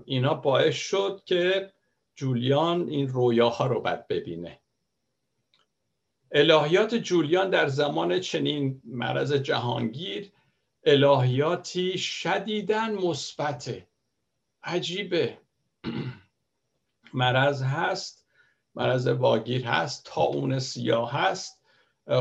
اینا 0.05 0.33
باعث 0.33 0.75
شد 0.75 1.21
که 1.25 1.73
جولیان 2.15 2.89
این 2.89 3.07
رویاها 3.07 3.67
رو 3.67 3.81
بد 3.81 4.07
ببینه. 4.07 4.61
الهیات 6.31 6.95
جولیان 6.95 7.49
در 7.49 7.67
زمان 7.67 8.19
چنین 8.19 8.81
مرض 8.85 9.33
جهانگیر 9.33 10.31
الهیاتی 10.85 11.97
شدیدن 11.97 12.93
مثبته. 12.93 13.87
عجیبه. 14.63 15.37
مرض 17.13 17.61
هست 17.61 18.27
مرض 18.75 19.07
واگیر 19.07 19.65
هست 19.65 20.05
تا 20.05 20.21
اون 20.21 20.59
سیاه 20.59 21.11
هست 21.11 21.61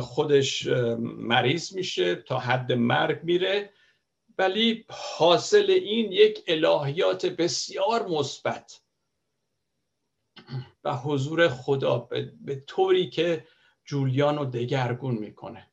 خودش 0.00 0.66
مریض 0.98 1.74
میشه 1.74 2.14
تا 2.14 2.38
حد 2.38 2.72
مرگ 2.72 3.24
میره. 3.24 3.72
ولی 4.38 4.84
حاصل 4.90 5.70
این 5.70 6.12
یک 6.12 6.44
الهیات 6.46 7.26
بسیار 7.26 8.08
مثبت. 8.08 8.80
و 10.84 10.96
حضور 10.96 11.48
خدا 11.48 11.98
به 12.44 12.64
طوری 12.66 13.10
که 13.10 13.46
جولیان 13.84 14.38
رو 14.38 14.44
دگرگون 14.44 15.14
می‌کنه. 15.14 15.70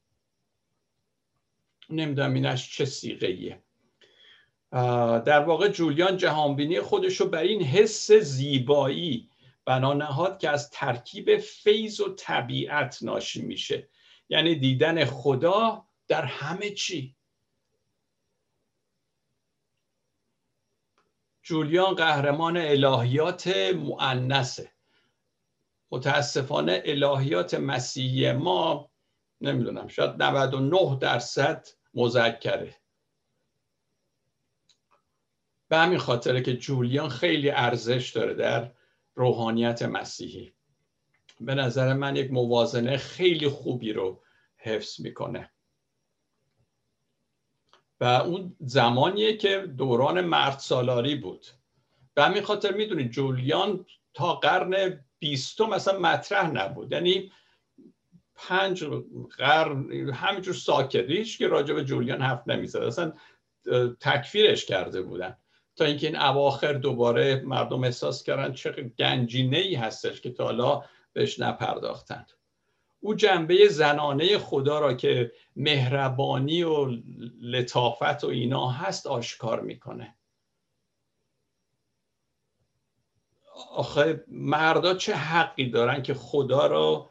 نمی‌دونم 1.90 2.34
اینش 2.34 2.78
چه 2.78 2.86
سیغه 2.86 3.28
ایه 3.28 3.64
در 5.26 5.40
واقع 5.40 5.68
جولیان 5.68 6.18
جهانبینی 6.18 6.82
خودش 6.82 7.22
رو 7.22 7.28
بر 7.28 7.42
این 7.42 7.64
حس 7.64 8.12
زیبایی 8.12 9.30
بنا 9.66 9.94
نهاد 9.94 10.40
که 10.40 10.50
از 10.50 10.70
ترکیب 10.70 11.38
فیض 11.38 12.00
و 12.00 12.16
طبیعت 12.16 13.00
ناشی 13.02 13.42
میشه. 13.42 13.90
یعنی 14.30 14.56
دیدن 14.56 15.06
خدا 15.06 15.86
در 16.08 16.26
همه 16.26 16.70
چی. 16.70 17.16
جولیان 21.44 21.96
قهرمان 21.96 22.58
الهیات 22.58 23.48
معنسه 23.76 24.72
متاسفانه 25.92 26.84
الهیات 26.86 27.54
مسیحی 27.54 28.32
ما 28.32 28.92
نمی‌دونم 29.42 29.88
شاید 29.88 30.24
99 30.24 30.98
درصد 31.02 31.68
مذکره. 31.94 32.76
به 35.68 35.78
همین 35.78 35.98
خاطره 35.98 36.42
که 36.42 36.58
جولیان 36.58 37.10
خیلی 37.10 37.50
ارزش 37.50 38.10
داره 38.10 38.34
در 38.34 38.72
روحانیت 39.16 39.82
مسیحی. 39.82 40.54
به 41.40 41.56
نظر 41.56 41.94
من 41.94 42.16
یک 42.16 42.32
موازنه 42.32 42.98
خیلی 42.98 43.50
خوبی 43.50 43.94
رو 43.94 44.24
حفظ 44.58 45.00
می‌کنه. 45.02 45.52
و 48.00 48.04
اون 48.04 48.56
زمانیه 48.60 49.38
که 49.38 49.60
دوران 49.60 50.22
مرد 50.22 50.60
سالاری 50.60 51.16
بود. 51.16 51.46
به 52.14 52.24
همین 52.24 52.44
خاطر 52.44 52.74
می‌دونید 52.74 53.12
جولیان 53.12 53.86
تا 54.14 54.36
قرن 54.36 55.06
بیستم 55.22 55.70
مثلا 55.70 56.00
مطرح 56.00 56.52
نبود. 56.52 56.92
یعنی 56.92 57.32
پنج 58.36 58.84
قرن 59.38 59.92
همینجور 60.10 60.54
ساکت. 60.54 61.38
که 61.38 61.48
راجع 61.48 61.74
به 61.74 61.86
جولیان 61.86 62.22
حرف 62.22 62.48
نمی‌زد. 62.48 62.80
اصلا 62.80 63.14
تکفیرش 64.00 64.66
کرده 64.66 65.02
بودن. 65.02 65.38
تا 65.76 65.86
اینکه 65.86 66.08
این 66.08 66.16
اواخر 66.16 66.74
دوباره 66.74 67.42
مردم 67.46 67.84
احساس 67.84 68.24
کردن 68.24 68.54
چه 68.54 68.72
گنجینه 69.00 69.58
ای 69.58 69.76
هستش 69.76 70.22
که 70.22 70.32
تا 70.32 70.44
حالا 70.44 70.84
بهش 71.14 71.40
نپرداختند 71.40 72.32
او 73.00 73.16
جنبه 73.16 73.68
زنانه 73.68 74.38
خدا 74.38 74.80
را 74.80 74.94
که 74.94 75.32
مهربانی 75.56 76.64
و 76.64 76.88
لطافت 77.42 78.24
و 78.24 78.28
اینا 78.28 78.70
هست 78.70 79.08
آشکار 79.08 79.62
می‌کنه. 79.62 80.16
آخه 83.70 84.24
مردا 84.28 84.94
چه 84.94 85.16
حقی 85.16 85.70
دارن 85.70 86.04
که 86.04 86.14
خدا 86.14 86.68
را 86.68 87.10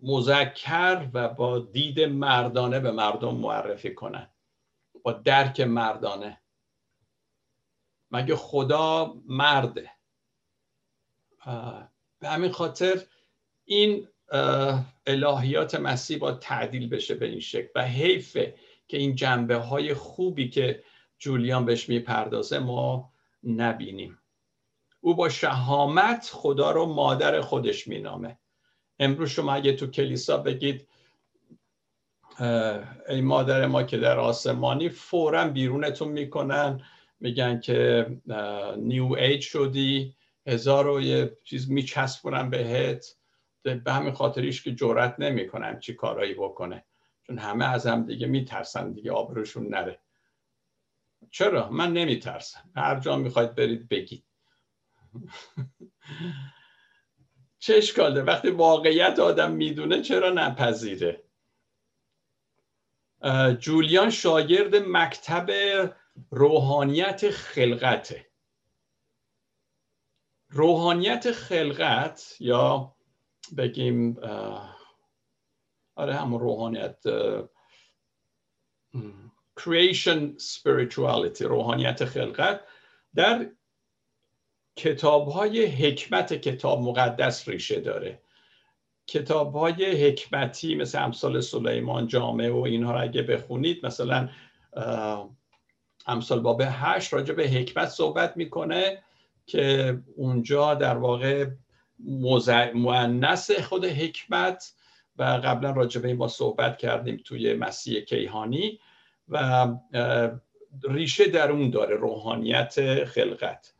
مذکر 0.00 1.10
و 1.14 1.28
با 1.28 1.58
دید 1.58 2.00
مردانه 2.00 2.80
به 2.80 2.90
مردم 2.90 3.34
معرفی 3.34 3.94
کنن؟ 3.94 4.30
با 5.02 5.12
درک 5.12 5.60
مردانه. 5.60 6.40
مگه 8.10 8.36
خدا 8.36 9.16
مرده؟ 9.26 9.90
به 12.18 12.28
همین 12.28 12.50
خاطر 12.50 13.02
این 13.64 14.08
الهیات 15.06 15.74
مسیح 15.74 16.18
با 16.18 16.32
تعدیل 16.32 16.88
بشه 16.88 17.14
به 17.14 17.26
این 17.26 17.40
شکل 17.40 17.68
و 17.74 17.82
حیفه 17.84 18.54
که 18.88 18.96
این 18.96 19.14
جنبه 19.14 19.56
های 19.56 19.94
خوبی 19.94 20.50
که 20.50 20.84
جولیان 21.18 21.64
بهش 21.64 21.88
می‌پردازه 21.88 22.58
ما 22.58 23.12
نبینیم. 23.44 24.18
او 25.06 25.14
با 25.14 25.28
شهامت 25.28 26.30
خدا 26.32 26.70
رو 26.70 26.86
مادر 26.86 27.40
خودش 27.40 27.88
مینامه. 27.88 28.38
امروز 28.98 29.30
شما 29.30 29.54
اگه 29.54 29.72
تو 29.72 29.86
کلیسا 29.86 30.36
بگید 30.36 30.88
ای 33.08 33.20
مادر 33.20 33.66
ما 33.66 33.82
که 33.82 33.98
در 33.98 34.18
آسمانی 34.18 34.88
فورا 34.88 35.48
بیرونتون 35.48 36.08
می‌کنن. 36.08 36.80
میگن 37.20 37.60
که 37.60 38.06
نیو 38.76 39.12
ایج 39.12 39.42
شدی 39.42 40.16
هزار 40.46 40.88
و 40.88 41.00
یه 41.00 41.36
چیز 41.44 41.70
میچسبونن 41.70 42.50
بهت. 42.50 43.06
به 43.62 43.92
همین 43.92 44.12
خاطریش 44.12 44.62
که 44.62 44.74
جرات 44.74 45.14
نمی‌کنن 45.18 45.80
چی 45.80 45.94
کارایی 45.94 46.34
بکنه. 46.34 46.84
چون 47.26 47.38
همه 47.38 47.64
از 47.64 47.86
هم 47.86 48.06
دیگه 48.06 48.26
میترسن 48.26 48.92
دیگه 48.92 49.12
آبروشون 49.12 49.68
نره. 49.68 49.98
چرا؟ 51.30 51.70
من 51.70 51.92
نمیترسم. 51.92 52.70
هر 52.76 53.00
جا 53.00 53.16
می‌خواید 53.16 53.54
برید 53.54 53.88
بگید. 53.88 54.25
چه 57.58 57.74
اشکاله 57.74 58.22
وقتی 58.22 58.50
واقعیت 58.50 59.18
آدم 59.18 59.52
می‌دونه 59.52 60.02
چرا 60.02 60.30
نپذیره؟ 60.30 61.22
جولیان 63.58 64.10
شاگرد 64.10 64.76
مکتب 64.76 65.50
روحانیت 66.30 67.30
خلقته 67.30 68.26
روحانیت 70.50 71.32
خلقت 71.32 72.36
یا 72.40 72.96
بگیم 73.56 74.16
آره 75.94 76.14
همون 76.14 76.40
روحانیت 76.40 76.98
creation 79.60 80.38
spirituality 80.38 81.40
روحانیت 81.40 82.04
خلقت 82.04 82.60
در 83.14 83.50
کتاب 84.76 85.28
های 85.28 85.66
حکمت 85.66 86.34
کتاب 86.34 86.80
مقدس 86.80 87.48
ریشه 87.48 87.80
داره. 87.80 88.20
کتاب 89.06 89.56
های 89.56 90.06
حکمتی 90.06 90.74
مثل 90.74 91.04
امثال 91.04 91.40
سلیمان 91.40 92.06
جامعه 92.06 92.50
و 92.50 92.56
اینها 92.56 92.92
را 92.92 93.00
اگه 93.00 93.22
بخونید 93.22 93.86
مثلا 93.86 94.28
امثال 96.06 96.40
باب 96.40 96.62
هشت 96.64 97.12
راجع 97.12 97.34
به 97.34 97.48
حکمت 97.48 97.88
صحبت 97.88 98.36
می‌کنه 98.36 99.02
که 99.46 99.98
اونجا 100.16 100.74
در 100.74 100.96
واقع 100.96 101.46
معنس 102.74 103.50
خود 103.50 103.84
حکمت 103.84 104.72
و 105.16 105.22
قبلا 105.22 105.70
راجع 105.70 106.00
به 106.00 106.08
این 106.08 106.18
با 106.18 106.28
صحبت 106.28 106.78
کردیم 106.78 107.22
توی 107.24 107.54
مسیح 107.54 108.00
کیهانی 108.00 108.80
و 109.28 109.68
ریشه 110.82 111.28
در 111.28 111.50
اون 111.50 111.70
داره 111.70 111.96
روحانیت 111.96 113.04
خلقت. 113.04 113.75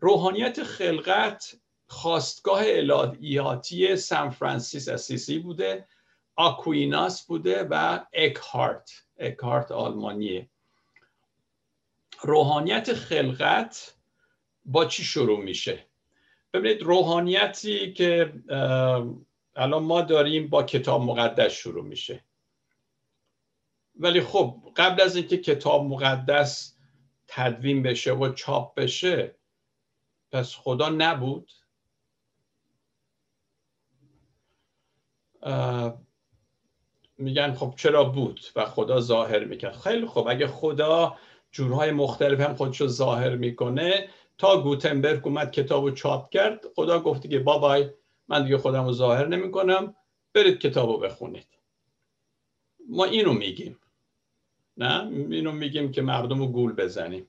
روحانیت 0.00 0.62
خلقت 0.62 1.54
خواستگاه 1.86 2.62
الهیاتی 2.64 3.96
سان 3.96 4.30
فرانسیس 4.30 4.88
اسیسی 4.88 5.38
بوده 5.38 5.88
آکویناس 6.36 7.26
بوده 7.26 7.62
و 7.70 8.00
اکهارت. 8.12 8.90
اکهارت 9.16 9.72
آلمانیه. 9.72 10.50
روحانیت 12.22 12.92
خلقت 12.92 13.94
با 14.64 14.84
چی 14.84 15.04
شروع 15.04 15.44
میشه؟ 15.44 15.86
ببینید 16.52 16.82
روحانیتی 16.82 17.92
که 17.92 18.32
الان 19.56 19.82
ما 19.82 20.00
داریم 20.02 20.48
با 20.48 20.62
کتاب 20.62 21.02
مقدس 21.02 21.52
شروع 21.52 21.84
میشه. 21.84 22.24
ولی 23.96 24.20
خب 24.20 24.72
قبل 24.76 25.02
از 25.02 25.16
اینکه 25.16 25.36
کتاب 25.36 25.84
مقدس 25.84 26.76
تدوین 27.28 27.82
بشه 27.82 28.12
و 28.12 28.32
چاپ 28.32 28.74
بشه 28.74 29.39
پس 30.32 30.54
خدا 30.54 30.88
نبود. 30.88 31.52
میگن 37.18 37.54
خب 37.54 37.74
چرا 37.76 38.04
بود 38.04 38.40
و 38.56 38.66
خدا 38.66 39.00
ظاهر 39.00 39.44
می‌کرد. 39.44 39.76
خیلی 39.76 40.06
خب 40.06 40.26
اگه 40.28 40.46
خدا 40.46 41.16
جورهای 41.52 41.90
مختلف 41.90 42.40
هم 42.40 42.54
خودشو 42.54 42.86
ظاهر 42.86 43.36
می‌کنه 43.36 44.08
تا 44.38 44.62
گوتنبرگ 44.62 45.26
اومد 45.26 45.50
کتاب 45.50 45.84
رو 45.84 45.90
چاپ 45.90 46.30
کرد 46.30 46.64
خدا 46.76 47.00
گفتی 47.00 47.28
که 47.28 47.38
بابای 47.38 47.90
من 48.28 48.44
دیگه 48.44 48.58
خودم 48.58 48.84
رو 48.84 48.92
ظاهر 48.92 49.26
نمی‌کنم 49.26 49.94
برید 50.32 50.58
کتاب 50.58 50.90
رو 50.90 50.98
بخونید. 50.98 51.46
ما 52.88 53.04
اینو 53.04 53.32
میگیم. 53.32 53.78
نه؟ 54.76 55.06
اینو 55.08 55.52
میگیم 55.52 55.92
که 55.92 56.02
مردم 56.02 56.38
رو 56.38 56.46
گول 56.46 56.72
بزنیم. 56.72 57.26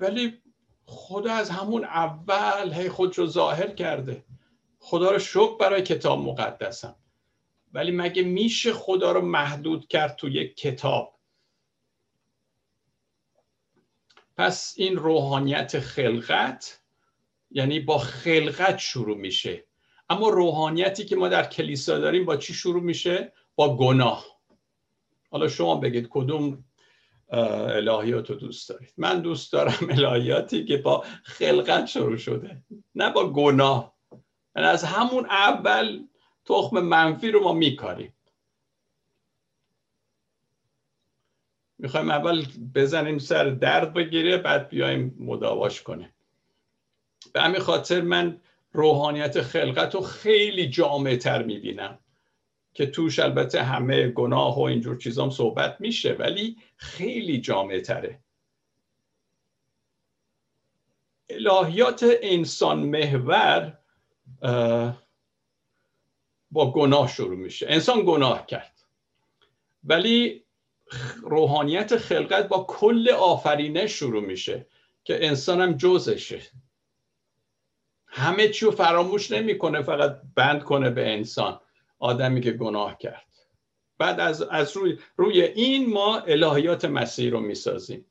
ولی 0.00 0.42
خدا 0.86 1.32
از 1.32 1.50
همون 1.50 1.84
اول 1.84 2.72
هی 2.72 2.88
خود 2.88 3.18
رو 3.18 3.26
ظاهر 3.26 3.70
کرده. 3.70 4.24
خدا 4.78 5.10
رو 5.10 5.18
شکر 5.18 5.56
برای 5.56 5.82
کتاب 5.82 6.18
مقدسم. 6.18 6.96
ولی 7.72 7.92
مگه 7.92 8.22
میشه 8.22 8.72
خدا 8.72 9.12
رو 9.12 9.20
محدود 9.20 9.88
کرد 9.88 10.16
تو 10.16 10.28
یک 10.28 10.56
کتاب؟ 10.56 11.18
پس 14.36 14.74
این 14.76 14.96
روحانیت 14.96 15.80
خلقت 15.80 16.80
یعنی 17.50 17.80
با 17.80 17.98
خلقت 17.98 18.78
شروع 18.78 19.16
میشه. 19.16 19.64
اما 20.10 20.28
روحانیتی 20.28 21.04
که 21.04 21.16
ما 21.16 21.28
در 21.28 21.44
کلیسا 21.44 21.98
داریم 21.98 22.24
با 22.24 22.36
چی 22.36 22.54
شروع 22.54 22.82
میشه؟ 22.82 23.32
با 23.54 23.76
گناه. 23.76 24.26
حالا 25.30 25.48
شما 25.48 25.76
بگید 25.76 26.08
کدوم 26.10 26.64
الهیات 27.30 28.30
رو 28.30 28.36
دوست 28.36 28.68
دارید. 28.68 28.92
من 28.96 29.20
دوست 29.20 29.52
دارم 29.52 29.88
الهیاتی 29.90 30.64
که 30.64 30.76
با 30.76 31.04
خلقت 31.22 31.86
شروع 31.86 32.16
شده 32.16 32.62
نه 32.94 33.10
با 33.10 33.30
گناه. 33.30 33.96
یعنی 34.56 34.68
از 34.68 34.84
همون 34.84 35.26
اول 35.26 36.06
تخم 36.44 36.80
منفی 36.80 37.30
رو 37.30 37.42
ما 37.42 37.52
میکاریم. 37.52 38.12
می‌خوایم 41.78 42.10
اول 42.10 42.46
بزنیم 42.74 43.18
سر 43.18 43.44
درد 43.44 43.94
بگیره 43.94 44.36
بعد 44.36 44.68
بیایم 44.68 45.16
مداواش 45.18 45.82
کنیم. 45.82 46.14
به 47.32 47.42
همین 47.42 47.60
خاطر 47.60 48.00
من 48.00 48.40
روحانیت 48.72 49.42
خلقت 49.42 49.94
رو 49.94 50.00
خیلی 50.00 50.68
جامعه 50.68 51.16
تر 51.16 51.42
می‌بینم. 51.42 51.98
که 52.76 52.86
توش 52.86 53.18
البته 53.18 53.62
همه 53.62 54.08
گناه 54.08 54.56
و 54.56 54.60
اینجور 54.60 54.96
چیزام 54.96 55.30
صحبت 55.30 55.80
میشه 55.80 56.12
ولی 56.12 56.56
خیلی 56.76 57.40
جامعه 57.40 57.80
تره. 57.80 58.18
الهیات 61.28 62.04
انسان 62.22 62.78
محور 62.78 63.78
با 66.50 66.72
گناه 66.72 67.08
شروع 67.08 67.36
میشه. 67.36 67.66
انسان 67.68 68.02
گناه 68.06 68.46
کرد. 68.46 68.80
ولی 69.84 70.44
روحانیت 71.22 71.96
خلقت 71.96 72.48
با 72.48 72.64
کل 72.68 73.10
آفرینش 73.10 73.92
شروع 73.92 74.22
میشه 74.22 74.66
که 75.04 75.26
انسان 75.26 75.60
هم 75.60 75.72
جزشه. 75.76 76.42
همه 78.06 78.48
چی 78.48 78.70
فراموش 78.70 79.30
نمی‌کنه 79.30 79.82
فقط 79.82 80.20
بند 80.34 80.62
کنه 80.62 80.90
به 80.90 81.12
انسان. 81.12 81.60
آدمی 81.98 82.40
که 82.40 82.52
گناه 82.52 82.98
کرد. 82.98 83.26
بعد 83.98 84.20
از, 84.20 84.42
از 84.42 84.76
روی, 84.76 84.98
روی 85.16 85.42
این 85.42 85.92
ما 85.92 86.18
الهیات 86.18 86.84
مسیح 86.84 87.30
رو 87.30 87.40
می‌سازیم. 87.40 88.06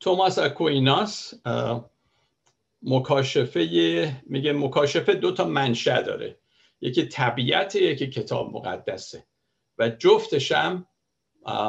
توماس 0.00 0.38
اکویناس 0.38 1.34
مکاشفه 2.82 4.22
میگه 4.26 4.52
مکاشفه 4.52 5.14
دو 5.14 5.32
تا 5.32 5.44
منشأ 5.44 6.02
داره. 6.02 6.38
یکی 6.80 7.06
طبیعت 7.06 7.74
یکی 7.74 8.06
کتاب 8.06 8.52
مقدسه. 8.52 9.26
و 9.78 9.88
جفتش 9.88 10.52
هم 10.52 10.86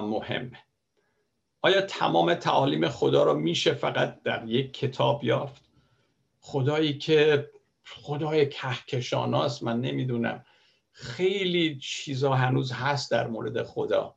مهمه. 0.03 0.63
آیا 1.61 1.81
تمام 1.81 2.33
تعالیم 2.33 2.89
خدا 2.89 3.23
رو 3.23 3.33
میشه 3.33 3.73
فقط 3.73 4.23
در 4.23 4.47
یک 4.47 4.73
کتاب 4.73 5.23
یافت؟ 5.23 5.69
خدایی 6.39 6.97
که 6.97 7.49
خدای 7.95 8.49
کهکشاناست 8.49 9.63
من 9.63 9.81
نمی‌دونم. 9.81 10.45
خیلی 10.91 11.79
چیزا 11.79 12.33
هنوز 12.33 12.71
هست 12.71 13.11
در 13.11 13.27
مورد 13.27 13.63
خدا. 13.63 14.15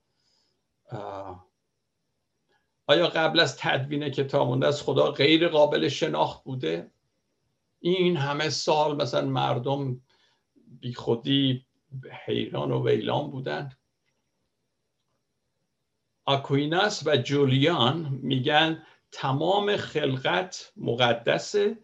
آیا 2.87 3.07
قبل 3.07 3.41
از 3.41 3.57
تدوین 3.57 4.09
کتاب 4.09 4.65
از 4.65 4.83
خدا 4.83 5.11
غیر 5.11 5.49
قابل 5.49 5.89
شناخت 5.89 6.45
بوده؟ 6.45 6.91
این 7.81 8.17
همه 8.17 8.49
سال 8.49 9.03
مثلا 9.03 9.27
مردم 9.27 10.01
بی 10.81 10.95
خودی 10.95 11.67
حیران 12.25 12.73
و 12.73 12.89
ویلان 12.89 13.31
بودن. 13.31 13.73
آکویناس 16.25 17.07
و 17.07 17.17
جولیان 17.17 18.19
میگن 18.23 18.83
تمام 19.13 19.77
خلقت 19.77 20.73
مقدسه. 20.77 21.79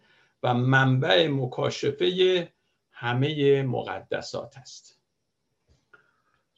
منبع 0.53 1.27
مکاشفه 1.27 2.51
همه 2.91 3.63
مقدسات 3.63 4.57
است. 4.57 4.99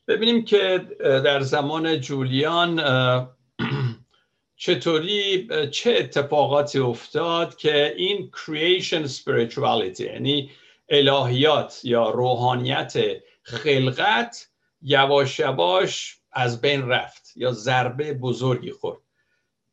ببینیم 0.08 0.46
که 0.46 0.88
در 1.02 1.42
زمان 1.42 2.00
جولیان 2.00 2.82
چطوری 4.56 5.48
چه 5.72 5.96
اتفاقاتی 6.00 6.80
افتاد 6.80 7.56
که 7.56 7.94
این 7.98 8.32
creation 8.32 9.10
spirituality 9.10 10.00
یعنی 10.00 10.52
الهیات 10.90 11.82
یا 11.84 12.10
روحانیت 12.10 12.94
خلقت 13.42 14.50
یواش 14.82 15.40
یواش 15.40 16.20
از 16.32 16.62
بین 16.62 16.88
رفت 16.88 17.34
یا 17.36 17.52
ضربه 17.52 18.14
بزرگی 18.14 18.72
خورد. 18.72 19.00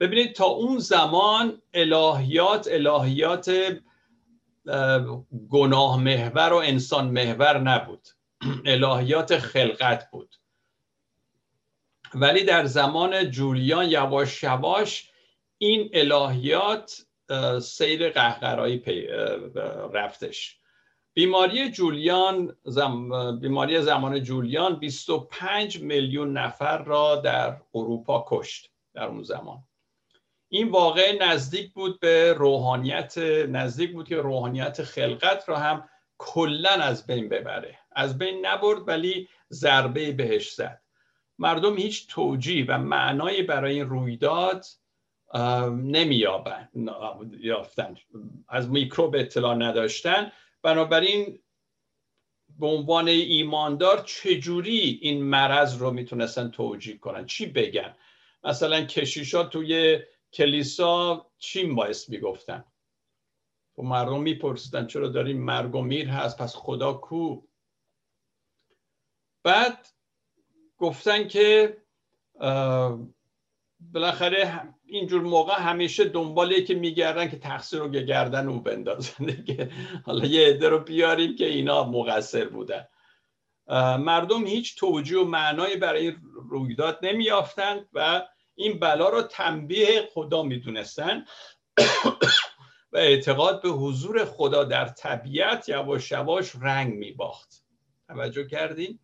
ببینید 0.00 0.34
تا 0.34 0.44
اون 0.44 0.78
زمان 0.78 1.62
الهیات 1.74 2.68
الهیات 2.72 3.50
گناه 5.50 6.00
محور 6.00 6.52
و 6.52 6.56
انسان 6.56 7.10
محور 7.10 7.58
نبود. 7.58 8.08
الهیات 8.66 9.38
خلقت 9.38 10.10
بود. 10.10 10.34
ولی 12.14 12.44
در 12.44 12.64
زمان 12.64 13.30
جولیان 13.30 13.90
یواش 13.90 14.42
یواش 14.42 15.10
این 15.58 15.90
الهیات 15.92 17.06
سیر 17.62 18.10
قهقرایی 18.10 19.08
رفتش. 19.92 20.58
بیماری 21.14 21.70
جولیان 21.70 22.56
بیماری 23.40 23.80
زمان 23.80 24.22
جولیان 24.22 24.78
25 24.78 25.80
میلیون 25.82 26.38
نفر 26.38 26.78
را 26.78 27.16
در 27.16 27.56
اروپا 27.74 28.24
کشت 28.28 28.70
در 28.94 29.04
اون 29.04 29.22
زمان. 29.22 29.58
این 30.48 30.68
واقع 30.68 31.18
نزدیک 31.20 31.72
بود 31.72 32.00
به 32.00 32.32
روحانیت 32.32 33.18
نزدیک 33.48 33.92
بود 33.92 34.08
که 34.08 34.16
روحانیت 34.16 34.82
خلقت 34.82 35.48
را 35.48 35.56
هم 35.56 35.88
کلا 36.18 36.70
از 36.70 37.06
بین 37.06 37.28
ببره. 37.28 37.78
از 37.92 38.18
بین 38.18 38.46
نبرد 38.46 38.88
ولی 38.88 39.28
ضربه 39.52 40.12
بهش 40.12 40.52
زد. 40.52 40.82
مردم 41.38 41.76
هیچ 41.76 42.06
توجیه 42.08 42.64
و 42.68 42.78
معنایی 42.78 43.42
برای 43.42 43.74
این 43.74 43.88
رویداد 43.88 44.66
یافتن. 47.40 47.96
از 48.48 48.70
میکروب 48.70 49.14
اطلاع 49.14 49.54
نداشتن. 49.54 50.32
بنابراین 50.62 51.38
به 52.58 52.66
عنوان 52.66 53.08
ایماندار 53.08 54.02
چجوری 54.06 54.98
این 55.02 55.22
مرض 55.22 55.76
رو 55.76 55.90
می‌تونستن 55.90 56.50
توجیه 56.50 56.98
کنن؟ 56.98 57.26
چی 57.26 57.46
بگن؟ 57.46 57.96
مثلا 58.44 58.84
کشیشا 58.84 59.44
توی 59.44 59.98
کلیسا 60.36 61.26
چی 61.38 61.64
باعث 61.64 62.08
می‌گفتن؟ 62.08 62.64
و 63.78 63.82
خب 63.82 63.82
مردم 63.82 64.22
میپرسیدن 64.22 64.86
چرا 64.86 65.08
داریم 65.08 65.44
مرگ 65.44 65.74
و 65.74 65.82
میر 65.82 66.08
هست 66.08 66.38
پس 66.38 66.56
خدا 66.56 66.92
کو؟ 66.92 67.42
بعد 69.42 69.88
گفتن 70.78 71.28
که 71.28 71.76
بالاخره 73.80 74.74
اینجور 74.84 75.22
موقع 75.22 75.54
همیشه 75.54 76.04
دنباله 76.04 76.62
که 76.62 76.74
میگردن 76.74 77.28
که 77.28 77.38
تقصیر 77.38 77.78
رو 77.78 77.88
گردن 77.88 78.48
او 78.48 78.60
بندازن 78.60 79.44
که 79.44 79.70
حالا 80.04 80.26
یه 80.26 80.48
عده 80.48 80.68
رو 80.68 80.78
بیاریم 80.78 81.36
که 81.36 81.46
اینا 81.46 81.84
مقصر 81.84 82.48
بودن. 82.48 82.88
مردم 83.98 84.46
هیچ 84.46 84.78
توجیه 84.78 85.18
و 85.18 85.24
معنایی 85.24 85.76
برای 85.76 86.06
این 86.06 86.16
رویداد 86.50 86.98
نمیافتند 87.02 87.88
و 87.92 88.28
این 88.56 88.78
بلا 88.78 89.08
رو 89.08 89.22
تنبیه 89.22 90.08
خدا 90.12 90.42
می‌دونستن. 90.42 91.24
و 92.92 92.96
اعتقاد 92.96 93.62
به 93.62 93.68
حضور 93.68 94.24
خدا 94.24 94.64
در 94.64 94.88
طبیعت 94.88 95.68
یواش 95.68 96.10
یواش 96.10 96.52
رنگ 96.60 96.94
میباخت. 96.94 97.64
توجه 98.08 98.46
کردین؟ 98.46 98.98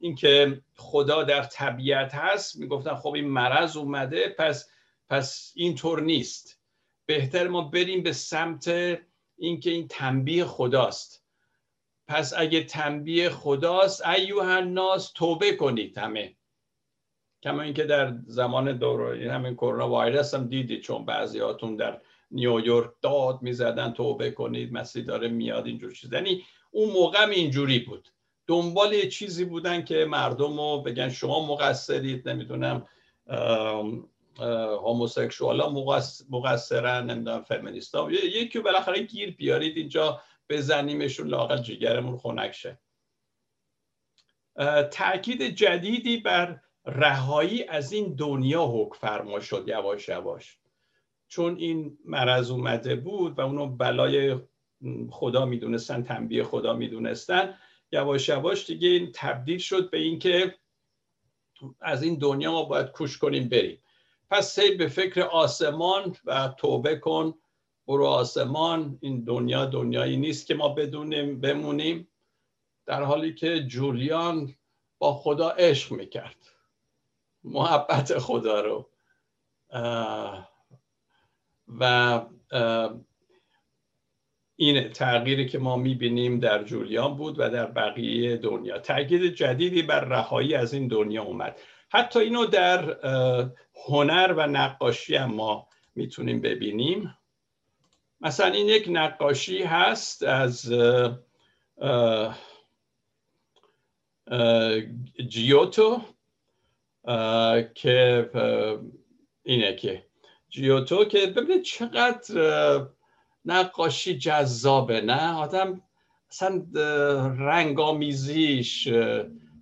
اینکه 0.00 0.62
خدا 0.74 1.22
در 1.22 1.42
طبیعت 1.42 2.14
هست 2.14 2.56
می‌گفتن 2.56 2.94
خب 2.94 3.12
این 3.12 3.28
مرض 3.28 3.76
اومده 3.76 4.34
پس 4.38 4.70
پس 5.08 5.52
اینطور 5.56 6.00
نیست. 6.02 6.60
بهتر 7.06 7.48
ما 7.48 7.62
بریم 7.62 8.02
به 8.02 8.12
سمت 8.12 8.68
اینکه 9.38 9.70
این 9.70 9.88
تنبیه 9.88 10.44
خداست. 10.44 11.24
پس 12.08 12.32
اگه 12.36 12.64
تنبیه 12.64 13.30
خداست 13.30 14.06
ایوه 14.06 14.46
الناس 14.46 15.12
توبه 15.12 15.56
کنید 15.56 15.98
همه. 15.98 16.37
کما 17.42 17.62
اینکه 17.62 17.84
در 17.84 18.14
زمان 18.26 18.78
دوره 18.78 19.32
همین 19.32 19.54
کرونا 19.54 19.88
وایرس 19.88 20.34
هم 20.34 20.46
دیدید 20.48 20.80
چون 20.80 21.04
بعضیاتون 21.04 21.76
در 21.76 22.00
نیویورک 22.30 22.90
داد 23.02 23.42
می‌زدن 23.42 23.92
توبه 23.92 24.30
کنید 24.30 24.72
مسیح 24.72 25.04
داره 25.04 25.28
میاد 25.28 25.66
اینجور 25.66 25.92
چیز. 25.92 26.12
یعنی 26.12 26.44
اون 26.70 26.90
موقع 26.90 27.28
اینجوری 27.28 27.78
بود. 27.78 28.08
دنبال 28.46 29.08
چیزی 29.08 29.44
بودن 29.44 29.84
که 29.84 30.04
مردم 30.04 30.56
رو 30.56 30.82
بگن 30.82 31.08
شما 31.08 31.46
مقصرید 31.46 32.28
نمی‌دونم 32.28 32.86
هوموسکشوال 34.84 35.60
ها 35.60 36.00
مقصرن 36.30 37.10
نمی‌دونم 37.10 37.42
فمینیست 37.42 37.94
ها 37.94 38.12
یکی 38.12 38.58
بالاخره 38.58 39.02
گیر 39.02 39.30
بیارید 39.30 39.76
اینجا 39.76 40.20
بزنیمشون 40.48 41.28
لاقل 41.28 41.56
جگرمون 41.56 42.18
خنک 42.18 42.52
شه. 42.52 42.78
تاکید 44.90 45.42
جدیدی 45.42 46.16
بر 46.16 46.60
رهایی 46.88 47.64
از 47.64 47.92
این 47.92 48.14
دنیا 48.14 48.64
حکم 48.66 48.98
فرما 48.98 49.40
شد 49.40 49.64
یواش 49.66 50.08
یواش. 50.08 50.58
چون 51.28 51.56
این 51.56 51.98
مرض 52.04 52.50
اومده 52.50 52.96
بود 52.96 53.38
و 53.38 53.40
اونو 53.40 53.66
بلای 53.66 54.36
خدا 55.10 55.46
می‌دونستن 55.46 56.02
تنبیه 56.02 56.44
خدا 56.44 56.72
می‌دونستن 56.72 57.54
یواش 57.92 58.28
یواش 58.28 58.66
دیگه 58.66 58.88
این 58.88 59.10
تبدیل 59.14 59.58
شد 59.58 59.90
به 59.90 59.98
اینکه 59.98 60.54
از 61.80 62.02
این 62.02 62.18
دنیا 62.18 62.52
ما 62.52 62.62
باید 62.62 62.86
کوش 62.86 63.18
کنیم 63.18 63.48
بریم. 63.48 63.82
پس 64.30 64.54
سی 64.54 64.74
به 64.74 64.88
فکر 64.88 65.22
آسمان 65.22 66.16
و 66.24 66.54
توبه 66.58 66.96
کن 66.96 67.34
برو 67.86 68.06
آسمان. 68.06 68.98
این 69.00 69.24
دنیا 69.24 69.64
دنیایی 69.64 70.16
نیست 70.16 70.46
که 70.46 70.54
ما 70.54 70.68
بدونیم 70.68 71.40
بمونیم. 71.40 72.08
در 72.86 73.02
حالی 73.02 73.34
که 73.34 73.62
جولیان 73.62 74.54
با 74.98 75.14
خدا 75.14 75.50
عشق 75.50 75.92
می‌کرد. 75.92 76.57
محبت 77.44 78.18
خدا 78.18 78.60
رو. 78.60 78.90
و 81.68 82.22
این 84.56 84.88
تغییری 84.92 85.46
که 85.48 85.58
ما 85.58 85.76
می‌بینیم 85.76 86.40
در 86.40 86.64
جولیان 86.64 87.16
بود 87.16 87.38
و 87.38 87.50
در 87.50 87.66
بقیه 87.66 88.36
دنیا. 88.36 88.78
تاکید 88.78 89.34
جدیدی 89.34 89.82
بر 89.82 90.00
رهایی 90.00 90.54
از 90.54 90.72
این 90.74 90.88
دنیا 90.88 91.22
اومد. 91.22 91.60
حتی 91.90 92.18
اینو 92.18 92.46
در 92.46 92.96
هنر 93.86 94.34
و 94.36 94.46
نقاشی 94.46 95.16
هم 95.16 95.34
ما 95.34 95.68
می‌تونیم 95.94 96.40
ببینیم. 96.40 97.14
مثلا 98.20 98.46
این 98.46 98.68
یک 98.68 98.86
نقاشی 98.90 99.62
هست 99.62 100.22
از 100.22 100.72
جیوتو 105.28 106.00
که 107.74 108.30
اینه 109.42 109.76
که 109.76 110.06
جیوتو 110.48 111.04
که 111.04 111.26
ببینید 111.26 111.62
چقدر 111.62 112.34
نقاشی 113.44 114.18
جذابه 114.18 115.00
نه؟ 115.00 115.34
آدم 115.34 115.82
اصلا 116.30 116.66
رنگامیزیش 117.38 118.88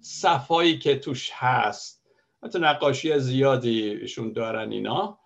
صفایی 0.00 0.78
که 0.78 0.98
توش 0.98 1.30
هست. 1.34 2.02
حتی 2.42 2.58
نقاشی 2.58 3.18
زیادی 3.18 3.90
ایشون 3.90 4.32
دارن 4.32 4.72
اینا. 4.72 5.18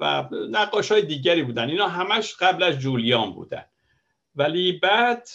و 0.00 0.28
نقاش 0.50 0.92
های 0.92 1.02
دیگری 1.02 1.42
بودن. 1.42 1.68
اینا 1.68 1.88
همش 1.88 2.34
قبل 2.34 2.62
از 2.62 2.78
جولیان 2.78 3.32
بودن. 3.32 3.64
ولی 4.34 4.72
بعد 4.72 5.28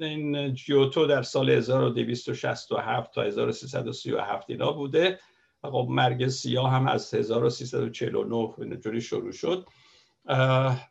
این 0.00 0.54
جیوتو 0.54 1.06
در 1.06 1.22
سال 1.22 1.50
1267 1.50 3.14
تا 3.14 3.22
1337 3.22 4.50
اینا 4.50 4.72
بوده. 4.72 5.20
و 5.62 5.70
خب 5.70 5.86
مرگ 5.90 6.28
سیاه 6.28 6.70
هم 6.70 6.88
از 6.88 7.14
1349 7.14 8.54
اینجوری 8.58 9.00
شروع 9.00 9.32
شد. 9.32 9.66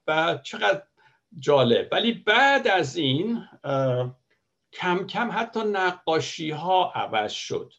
و 0.08 0.40
چقدر 0.44 0.84
جالب. 1.40 1.88
ولی 1.92 2.12
بعد 2.14 2.68
از 2.68 2.96
این 2.96 3.44
کم 4.74 5.08
کم 5.08 5.30
حتی 5.32 5.60
نقاشی 5.60 6.52
ها 6.52 6.92
عوض 6.96 7.32
شد. 7.32 7.74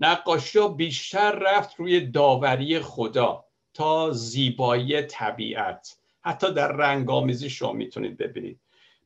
نقاشی 0.00 0.58
ها 0.58 0.68
بیشتر 0.68 1.32
رفت 1.32 1.80
روی 1.80 2.00
داوری 2.00 2.80
خدا 2.80 3.44
تا 3.74 4.10
زیبایی 4.10 5.02
طبیعت. 5.02 5.96
حتی 6.20 6.52
در 6.54 6.72
رنگامیزی 6.72 7.50
شما 7.50 7.72
می‌تونید 7.72 8.16
ببینید. 8.16 8.60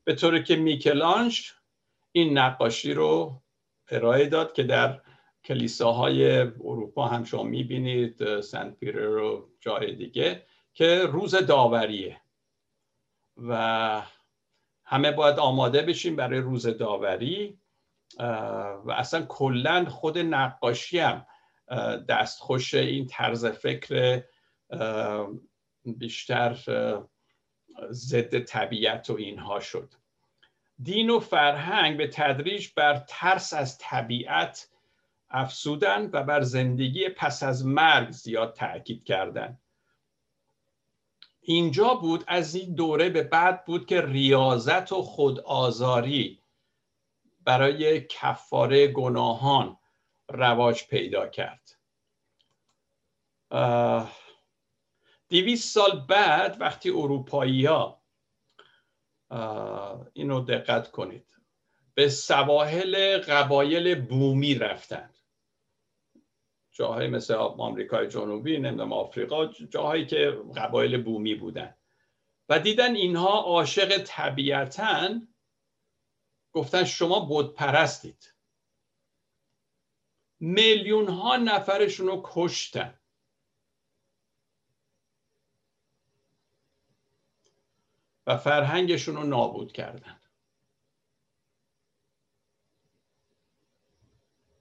به 0.09 0.15
طوری 0.15 0.43
که 0.43 0.55
میکلانج 0.55 1.51
این 2.11 2.37
نقاشی 2.37 2.93
رو 2.93 3.41
ارائه 3.91 4.25
داد 4.25 4.53
که 4.53 4.63
در 4.63 5.01
کلیساهای 5.43 6.37
اروپا 6.39 7.07
هم 7.07 7.23
شما 7.23 7.43
می‌بینید 7.43 8.41
سنت 8.41 8.79
پیتر 8.79 9.07
و 9.07 9.49
جای 9.59 9.95
دیگه 9.95 10.45
که 10.73 11.05
روز 11.05 11.35
داوریه. 11.35 12.21
و 13.37 14.01
همه 14.83 15.11
باید 15.11 15.39
آماده 15.39 15.81
بشیم 15.81 16.15
برای 16.15 16.39
روز 16.39 16.67
داوری 16.67 17.59
و 18.85 18.91
اصلا 18.91 19.25
کلا 19.25 19.85
خود 19.85 20.17
نقاشی 20.17 20.99
هم 20.99 21.25
دستخوش 22.09 22.73
این 22.73 23.07
طرز 23.07 23.45
فکر 23.45 24.23
بیشتر 25.85 26.57
ضد 27.91 28.39
طبیعت 28.39 29.09
و 29.09 29.13
اینها 29.13 29.59
شد. 29.59 29.98
دین 30.83 31.09
و 31.09 31.19
فرهنگ 31.19 31.97
به 31.97 32.07
تدریج 32.07 32.67
بر 32.75 33.03
ترس 33.07 33.53
از 33.53 33.77
طبیعت 33.77 34.69
افسودن 35.29 36.09
و 36.13 36.23
بر 36.23 36.41
زندگی 36.41 37.09
پس 37.09 37.43
از 37.43 37.65
مرگ 37.65 38.11
زیاد 38.11 38.53
تاکید 38.53 39.03
کردند 39.03 39.61
اینجا 41.41 41.93
بود 41.93 42.23
از 42.27 42.55
این 42.55 42.75
دوره 42.75 43.09
به 43.09 43.23
بعد 43.23 43.65
بود 43.65 43.85
که 43.85 44.01
ریاضت 44.01 44.91
و 44.91 45.01
خودآزاری 45.01 46.43
برای 47.43 48.01
کفاره 48.01 48.87
گناهان 48.87 49.77
رواج 50.29 50.87
پیدا 50.87 51.27
کرد. 51.27 51.75
دیویس 55.27 55.73
سال 55.73 56.05
بعد 56.09 56.61
وقتی 56.61 56.89
اروپایی 56.89 57.65
ها 57.65 57.98
اینو 60.13 60.41
دقت 60.41 60.91
کنید. 60.91 61.25
به 61.93 62.09
سواحل 62.09 63.17
قبایل 63.17 64.01
بومی 64.01 64.55
رفتند 64.55 65.17
جاهایی 66.71 67.09
مثل 67.09 67.33
آمریکای 67.33 68.07
جنوبی 68.07 68.57
نمی‌دونم 68.57 68.93
آفریقا 68.93 69.45
جاهایی 69.45 70.05
که 70.05 70.41
قبایل 70.55 71.03
بومی 71.03 71.35
بودن. 71.35 71.75
و 72.49 72.59
دیدن 72.59 72.95
اینها 72.95 73.41
عاشق 73.41 74.03
طبیعتن 74.05 75.27
گفتن 76.51 76.83
شما 76.83 77.19
بود 77.19 77.53
پرستید 77.53 78.33
میلیون 80.39 81.07
ها 81.07 81.37
نفرشون 81.37 82.07
رو 82.07 82.21
کشتن. 82.25 82.98
و 88.29 88.37
فرهنگشون 88.37 89.15
رو 89.15 89.23
نابود 89.23 89.71
کردن. 89.71 90.19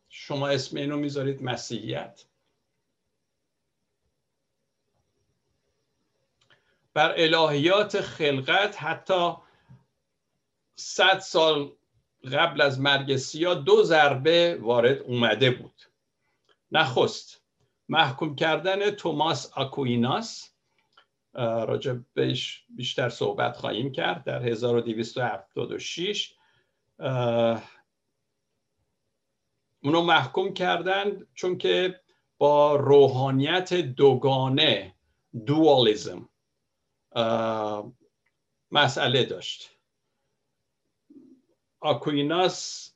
شما 0.08 0.48
اسم 0.48 0.76
اینو 0.76 0.96
می‌ذارید 0.96 1.42
مسیحیت. 1.42 2.24
بر 6.94 7.14
الهیات 7.16 8.00
خلقت 8.00 8.82
حتی 8.82 9.32
صد 10.74 11.18
سال 11.18 11.76
قبل 12.32 12.60
از 12.60 12.80
مرگ 12.80 13.16
سیا 13.16 13.54
دو 13.54 13.82
ضربه 13.82 14.58
وارد 14.60 14.98
اومده 14.98 15.50
بود. 15.50 15.82
نخست 16.72 17.42
محکوم 17.88 18.36
کردن 18.36 18.90
توماس 18.90 19.52
آکویناس 19.52 20.57
راجع 21.38 21.94
بهش 22.14 22.64
بیشتر 22.68 23.08
صحبت 23.08 23.56
خواهیم 23.56 23.92
کرد 23.92 24.24
در 24.24 24.42
1276 24.42 26.34
اونو 29.82 30.02
محکوم 30.02 30.54
کردند 30.54 31.26
چون 31.34 31.58
که 31.58 32.00
با 32.38 32.76
روحانیت 32.76 33.74
دوگانه 33.74 34.94
دوالیزم 35.46 36.28
مسئله 38.70 39.24
داشت. 39.24 39.70
آکویناس 41.80 42.92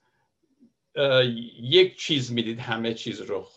یک 1.60 1.98
چیز 1.98 2.32
می‌دید 2.32 2.58
همه 2.58 2.94
چیز 2.94 3.20
رو 3.20 3.48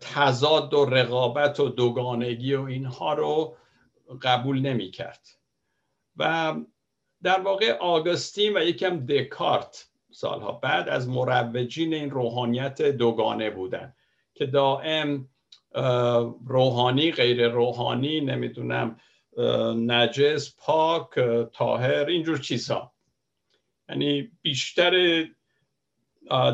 تضاد 0.00 0.74
و 0.74 0.84
رقابت 0.84 1.60
و 1.60 1.68
دوگانگی 1.68 2.54
و 2.54 2.62
اینها 2.62 3.14
رو 3.14 3.56
قبول 4.22 4.60
نمی 4.60 4.90
کرد 4.90 5.28
و 6.16 6.54
در 7.22 7.40
واقع 7.40 7.72
آگوستین 7.72 8.56
و 8.56 8.60
یکم 8.60 9.06
دکارت 9.06 9.90
سالها 10.12 10.52
بعد 10.52 10.88
از 10.88 11.08
مروجین 11.08 11.94
این 11.94 12.10
روحانیت 12.10 12.82
دوگانه 12.82 13.50
بودن 13.50 13.94
که 14.34 14.46
دائم 14.46 15.28
روحانی 16.46 17.12
غیر 17.12 17.48
روحانی 17.48 18.20
نمی‌دونم 18.20 19.00
نجس 19.76 20.56
پاک 20.58 21.08
تاهر 21.52 22.04
اینجور 22.04 22.38
چیزها 22.38 22.92
یعنی 23.88 24.30
بیشتر 24.42 25.24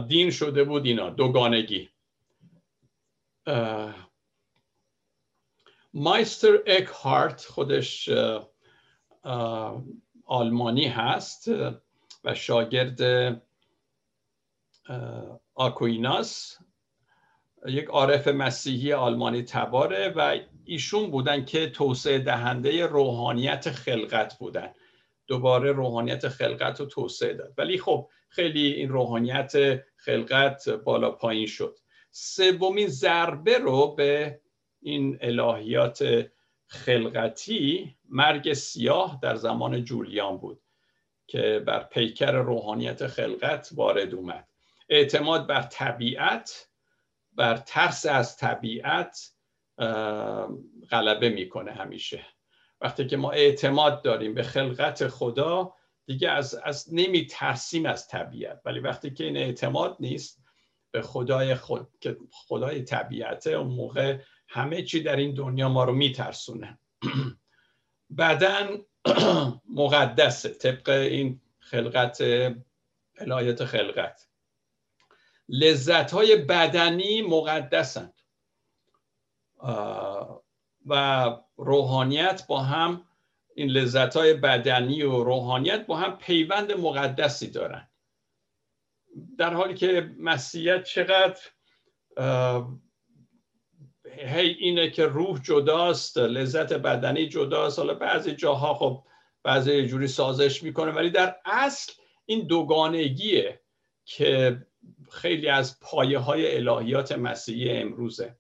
دین 0.08 0.30
شده 0.30 0.64
بود 0.64 0.86
اینا 0.86 1.10
دوگانگی. 1.10 1.88
مایستر 5.98 6.59
اک 6.66 6.87
هارت 6.87 7.44
خودش 7.44 8.11
آلمانی 10.26 10.87
هست 10.87 11.50
و 12.24 12.35
شاگرد 12.35 13.00
آکویناس. 15.54 16.59
یک 17.66 17.85
عارف 17.85 18.28
مسیحی 18.28 18.92
آلمانی 18.92 19.42
تباره 19.42 20.09
و 20.16 20.38
ایشون 20.64 21.11
بودن 21.11 21.44
که 21.44 21.70
توسعه 21.70 22.18
دهنده 22.18 22.87
روحانیت 22.87 23.70
خلقت 23.70 24.38
بودن. 24.38 24.74
دوباره 25.26 25.72
روحانیت 25.72 26.28
خلقت 26.28 26.80
رو 26.80 26.87
توسعه 26.87 27.35
داد. 27.35 27.54
ولی 27.59 27.78
خب 27.78 28.09
خیلی 28.28 28.72
این 28.72 28.88
روحانیت 28.88 29.52
خلقت 29.96 30.68
بالا 30.68 31.11
پایین 31.11 31.46
شد. 31.46 31.78
سومین 32.11 32.88
ضربه 32.88 33.59
رو 33.59 33.94
به 33.94 34.40
این 34.80 35.18
الهیات 35.20 36.26
خلقتی 36.66 37.96
مرگ 38.08 38.52
سیاه 38.52 39.18
در 39.22 39.34
زمان 39.34 39.84
جولیان 39.84 40.38
بود 40.38 40.62
که 41.26 41.62
بر 41.66 41.82
پیکر 41.82 42.32
روحانیت 42.32 43.06
خلقت 43.06 43.70
وارد 43.74 44.14
اومد. 44.14 44.48
اعتماد 44.88 45.46
بر 45.46 45.62
طبیعت 45.62 46.68
بر 47.32 47.56
ترس 47.56 48.06
از 48.06 48.36
طبیعت 48.36 49.32
غلبه 50.90 51.28
می‌کنه 51.28 51.72
همیشه. 51.72 52.26
وقتی 52.80 53.06
که 53.06 53.16
ما 53.16 53.30
اعتماد 53.30 54.02
داریم 54.02 54.34
به 54.34 54.42
خلقت 54.42 55.08
خدا 55.08 55.74
دیگه 56.06 56.30
از, 56.30 56.54
از 56.54 56.94
نمی 56.94 57.26
ترسیم 57.26 57.86
از 57.86 58.08
طبیعت. 58.08 58.60
ولی 58.64 58.80
وقتی 58.80 59.10
که 59.10 59.24
این 59.24 59.36
اعتماد 59.36 59.96
نیست 60.00 60.42
به 60.90 61.02
خدای 61.02 61.54
خود 61.54 61.88
که 62.00 62.16
خدای 62.30 62.82
طبیعته 62.82 63.50
اون 63.50 63.74
موقع 63.74 64.18
همه 64.48 64.82
چی 64.82 65.02
در 65.02 65.16
این 65.16 65.35
دنیا 65.35 65.68
ما 65.68 65.85
رو 65.85 65.92
میترسونه. 65.92 66.78
بدن 68.18 68.68
مقدسه 69.82 70.48
طبق 70.48 70.88
این 70.88 71.40
خلقت 71.59 72.18
الهیت 73.18 73.64
خلقت. 73.64 74.28
لذت 75.48 76.11
های 76.11 76.37
بدنی 76.37 77.22
مقدسند 77.22 78.14
و 80.87 81.26
روحانیت 81.57 82.47
با 82.49 82.62
هم 82.62 83.07
این 83.55 83.68
لذت 83.68 84.16
های 84.16 84.34
بدنی 84.34 85.03
و 85.03 85.24
روحانیت 85.24 85.86
با 85.86 85.97
هم 85.97 86.18
پیوند 86.18 86.72
مقدسی 86.72 87.51
دارن. 87.51 87.88
در 89.38 89.55
حالی 89.55 89.74
که 89.74 90.14
مسیحیت 90.18 90.84
چقدر 90.84 91.40
هی 94.18 94.48
اینه 94.48 94.90
که 94.90 95.06
روح 95.06 95.40
جداست 95.42 96.18
لذت 96.18 96.72
بدنی 96.72 97.28
جداست. 97.28 97.78
حالا 97.78 97.94
بعضی 97.94 98.32
جاها 98.32 98.74
خب 98.74 99.04
بعضی 99.42 99.86
جوری 99.86 100.08
سازش 100.08 100.62
می‌کنه 100.62 100.90
ولی 100.90 101.10
در 101.10 101.36
اصل 101.44 101.92
این 102.26 102.46
دوگانگیه 102.46 103.60
که 104.04 104.60
خیلی 105.10 105.48
از 105.48 105.80
پایه 105.80 106.18
های 106.18 106.56
الهیات 106.56 107.12
مسیحی 107.12 107.70
امروزه. 107.70 108.38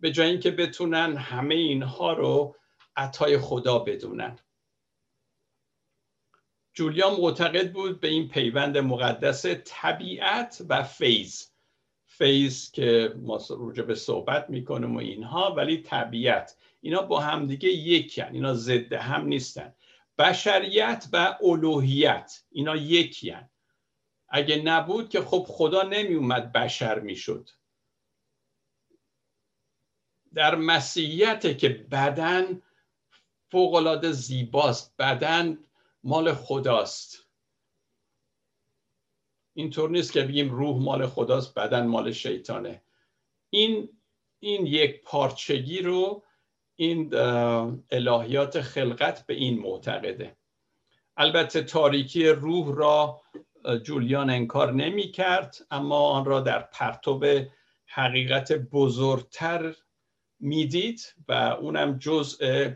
به 0.00 0.10
جای 0.10 0.30
اینکه 0.30 0.50
بتونن 0.50 1.16
همه 1.16 1.54
اینها 1.54 2.12
رو 2.12 2.56
عطای 2.96 3.38
خدا 3.38 3.78
بدونن. 3.78 4.38
جولیان 6.72 7.20
معتقد 7.20 7.72
بود 7.72 8.00
به 8.00 8.08
این 8.08 8.28
پیوند 8.28 8.78
مقدس 8.78 9.46
طبیعت 9.64 10.62
و 10.68 10.82
فیض. 10.82 11.46
فیض 12.18 12.70
که 12.70 13.14
ما 13.16 13.40
روجه 13.50 13.82
به 13.82 13.94
صحبت 13.94 14.50
می‌کنیم 14.50 14.96
و 14.96 14.98
اینها 14.98 15.54
ولی 15.54 15.76
طبیعت. 15.76 16.56
اینا 16.80 17.02
با 17.02 17.20
همدیگه 17.20 17.68
یکن 17.68 18.34
اینا 18.34 18.54
ضد 18.54 18.92
هم 18.92 19.26
نیستن. 19.26 19.74
بشریت 20.18 21.08
و 21.12 21.38
الوهیت 21.42 22.42
اینا 22.50 22.76
یکیان 22.76 23.50
اگه 24.28 24.62
نبود 24.62 25.08
که 25.08 25.20
خب 25.20 25.44
خدا 25.48 25.82
نمی 25.82 26.14
اومد 26.14 26.52
بشر 26.52 26.98
می‌شد. 27.00 27.50
در 30.34 30.54
مسیحیت 30.54 31.58
که 31.58 31.68
بدن 31.68 32.62
فوقالعاده 33.50 34.12
زیباست. 34.12 34.94
بدن 34.98 35.58
مال 36.04 36.34
خداست. 36.34 37.27
اینطور 39.58 39.90
نیست 39.90 40.12
که 40.12 40.22
بگیم 40.22 40.50
روح 40.50 40.82
مال 40.82 41.06
خداست 41.06 41.54
بدن 41.54 41.86
مال 41.86 42.12
شیطانه. 42.12 42.82
این 43.50 43.88
این 44.38 44.66
یک 44.66 45.02
پارچگی 45.02 45.82
رو 45.82 46.24
این 46.76 47.14
الهیات 47.90 48.60
خلقت 48.60 49.26
به 49.26 49.34
این 49.34 49.58
معتقده. 49.58 50.36
البته 51.16 51.62
تاریکی 51.62 52.28
روح 52.28 52.76
را 52.76 53.20
جولیان 53.82 54.30
انکار 54.30 54.72
نمی 54.72 55.10
کرد 55.10 55.56
اما 55.70 55.96
آن 55.96 56.24
را 56.24 56.40
در 56.40 56.58
پرتوب 56.58 57.26
حقیقت 57.86 58.52
بزرگتر 58.52 59.74
می‌دید 60.40 61.00
و 61.28 61.32
اونم 61.32 61.98
جزء 61.98 62.70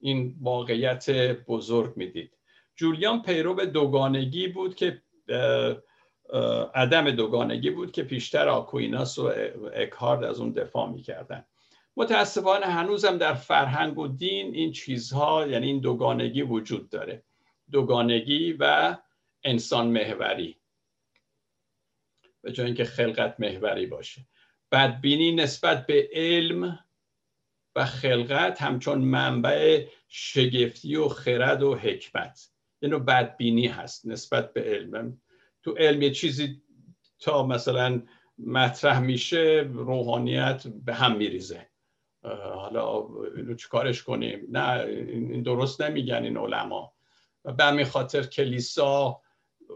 این 0.00 0.36
واقعیت 0.40 1.10
بزرگ 1.46 1.96
می‌دید. 1.96 2.36
جولیان 2.76 3.22
پیرو 3.22 3.54
دوگانگی 3.54 4.48
بود 4.48 4.74
که 4.74 5.02
عدم 6.74 7.10
دوگانگی 7.10 7.70
بود 7.70 7.92
که 7.92 8.02
پیشتر 8.02 8.48
آکویناس 8.48 9.18
و 9.18 9.32
اکهارد 9.74 10.24
از 10.24 10.40
اون 10.40 10.52
دفاع 10.52 10.90
می‌کردن. 10.90 11.44
متاسفانه 11.96 12.66
هنوزم 12.66 13.18
در 13.18 13.34
فرهنگ 13.34 13.98
و 13.98 14.08
دین 14.08 14.54
این 14.54 14.72
چیزها 14.72 15.46
یعنی 15.46 15.66
این 15.66 15.80
دوگانگی 15.80 16.42
وجود 16.42 16.90
داره. 16.90 17.22
دوگانگی 17.72 18.52
و 18.52 18.96
انسان 19.44 19.86
محوری. 19.86 20.56
به 22.42 22.52
جای 22.52 22.66
اینکه 22.66 22.84
خلقت 22.84 23.36
محوری 23.38 23.86
باشه. 23.86 24.26
بدبینی 24.72 25.32
نسبت 25.32 25.86
به 25.86 26.08
علم 26.12 26.78
و 27.76 27.84
خلقت 27.84 28.62
همچون 28.62 28.98
منبع 28.98 29.86
شگفتی 30.08 30.96
و 30.96 31.08
خرد 31.08 31.62
و 31.62 31.74
حکمت. 31.74 32.50
اینو 32.80 32.98
بدبینی 32.98 33.66
هست 33.66 34.06
نسبت 34.06 34.52
به 34.52 34.62
علم. 34.62 35.20
تو 35.62 35.72
علم 35.72 36.02
یه 36.02 36.10
چیزی 36.10 36.62
تا 37.18 37.46
مثلا 37.46 38.02
مطرح 38.38 39.00
میشه 39.00 39.70
روحانیت 39.72 40.66
به 40.66 40.94
هم 40.94 41.16
میریزه. 41.16 41.66
حالا 42.54 43.08
اینو 43.36 43.54
چیکارش 43.54 44.02
کنیم؟ 44.02 44.46
نه 44.50 44.80
این 44.86 45.42
درست 45.42 45.80
نمیگن 45.82 46.22
این 46.22 46.36
علما. 46.36 46.92
و 47.44 47.52
به 47.52 47.64
همین 47.64 47.84
خاطر 47.84 48.22
کلیسا 48.22 49.20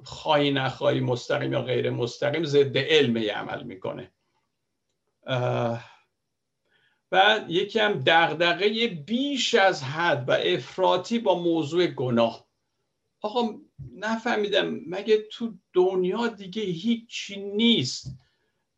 خواهی 0.05 0.51
نخواهی 0.51 1.01
مستقیم 1.01 1.53
یا 1.53 1.63
غیر 1.63 1.91
مستقیم 1.91 2.45
ضد 2.45 2.79
علم 2.79 3.17
عمل 3.17 3.63
می‌کنه. 3.63 4.13
و 7.13 7.41
یکی 7.49 7.79
هم 7.79 8.03
دغدغه 8.07 8.87
بیش 8.87 9.55
از 9.55 9.83
حد 9.83 10.29
و 10.29 10.33
افراطی 10.33 11.19
با 11.19 11.43
موضوع 11.43 11.87
گناه. 11.87 12.47
آقا 13.21 13.43
نفهمیدم. 13.95 14.81
مگه 14.87 15.29
تو 15.33 15.55
دنیا 15.73 16.29
دیگه 16.29 16.63
هیچی 16.63 17.43
نیست 17.43 18.19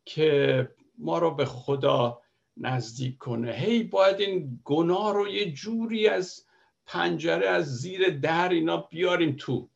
که 0.05 0.69
ما 0.97 1.19
رو 1.19 1.35
به 1.35 1.45
خدا 1.45 2.21
نزدیک 2.57 3.17
کنه؟ 3.17 3.51
هی 3.51 3.83
باید 3.83 4.19
این 4.19 4.61
گناه 4.63 5.13
رو 5.13 5.27
یه 5.27 5.51
جوری 5.51 6.07
از 6.07 6.45
پنجره 6.85 7.49
از 7.49 7.77
زیر 7.77 8.09
در 8.09 8.49
اینا 8.49 8.77
بیاریم 8.77 9.35
تو. 9.39 9.69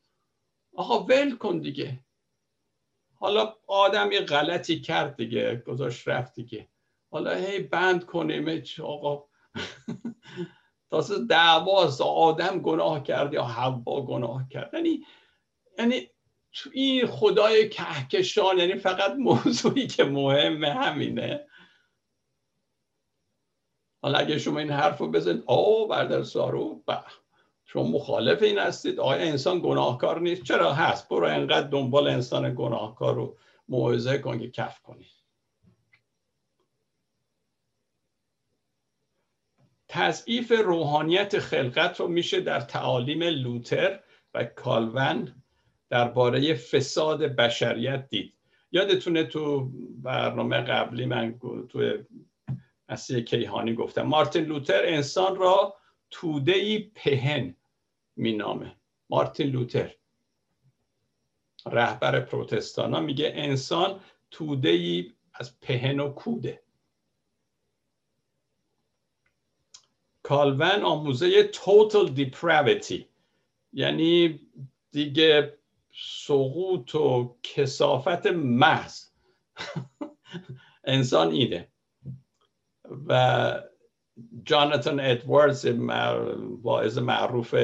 آقا 0.76 1.03
ول 1.03 1.36
کن 1.36 1.59
دیگه. 1.59 1.99
حالا 3.15 3.55
آدم 3.67 4.11
یه 4.11 4.21
غلطی 4.21 4.82
کرد 4.82 5.15
دیگه 5.15 5.55
گذاشت 5.55 6.07
رفت 6.07 6.36
دیگه. 6.36 6.69
حالا 7.11 7.36
هی 7.36 7.59
بند 7.59 8.05
کنیم 8.05 8.63
آقا. 8.84 9.26
تاسه 10.94 11.26
دعواست 11.26 12.02
آدم 12.02 12.60
گناه 12.60 13.04
کرد 13.04 13.34
یا 13.34 13.44
حوا 13.44 14.02
گناه 14.02 14.50
کرد. 14.50 14.74
یعنی 14.74 15.06
یعنی 15.80 16.10
این 16.74 17.08
خدای 17.08 17.70
کهکشان 17.70 18.58
یعنی 18.58 18.76
فقط 18.76 19.12
موضوعی 19.12 19.88
که 19.88 20.04
مهمه 20.04 20.70
همینه. 20.70 21.48
حالا 24.02 24.18
اگه 24.18 24.38
شما 24.38 24.60
این 24.60 24.70
حرف 24.70 24.98
رو 24.98 25.12
بزنید 25.12 25.44
آه 25.48 25.88
بردر 25.88 26.24
سارو 26.24 26.84
به 26.88 27.00
شما 27.66 27.84
مخالف 27.84 28.41
این 28.41 28.58
هستید. 28.58 29.00
آیا 29.00 29.22
انسان 29.22 29.60
گناهکار 29.60 30.22
نیست؟ 30.22 30.44
چرا؟ 30.44 30.74
هست. 30.74 31.10
برو 31.10 31.28
انقدر 31.28 31.68
دنبال 31.68 32.08
انسان 32.08 32.56
گناهکار 32.56 33.16
رو 33.16 33.38
موعظه 33.68 34.18
کن 34.18 34.39
که 34.39 34.52
کف 34.52 34.82
کنی. 34.82 35.08
تضعیف 39.94 40.52
روحانیت 40.52 41.39
خلقت 41.39 42.00
رو 42.00 42.08
میشه 42.08 42.41
در 42.41 42.60
تعالیم 42.60 43.24
لوتر 43.24 44.00
و 44.34 44.44
کالون 44.44 45.36
درباره 45.89 46.54
فساد 46.54 47.24
بشریت 47.24 48.10
دید. 48.10 48.34
یادتونه 48.72 49.24
تو 49.24 49.72
برنامه 50.02 50.58
قبلی 50.58 51.06
من 51.06 51.39
تو 51.70 51.98
مسیح 52.89 53.20
کیهانی 53.20 53.74
گفتم 53.74 54.02
مارتین 54.02 54.44
لوتر 54.46 54.86
انسان 54.86 55.36
را 55.36 55.76
توده 56.12 56.54
ای 56.54 56.80
پهن 56.96 57.56
مینامه. 58.16 58.76
مارتین 59.10 59.48
لوتر 59.48 59.96
رهبر 61.66 62.20
پروتستان 62.20 62.94
ها 62.94 63.00
میگه 63.00 63.32
انسان 63.36 64.00
توده 64.32 64.70
ای 64.70 65.12
از 65.34 65.60
پهن 65.60 66.00
و 66.00 66.10
کوده. 66.10 66.62
کالون 70.34 70.84
آموزه 70.84 71.51
total 71.51 72.07
depravity. 72.17 73.03
یعنی 73.73 74.39
دیگه 74.91 75.57
سقوط 75.95 76.95
و 76.95 77.38
کسافت 77.43 78.27
محض. 78.27 79.05
انسان 80.84 81.31
اینه. 81.31 81.67
و 83.07 83.61
جاناتان 84.43 84.99
ادواردز 84.99 85.65
واعظ 86.61 86.97
معروف 86.97 87.55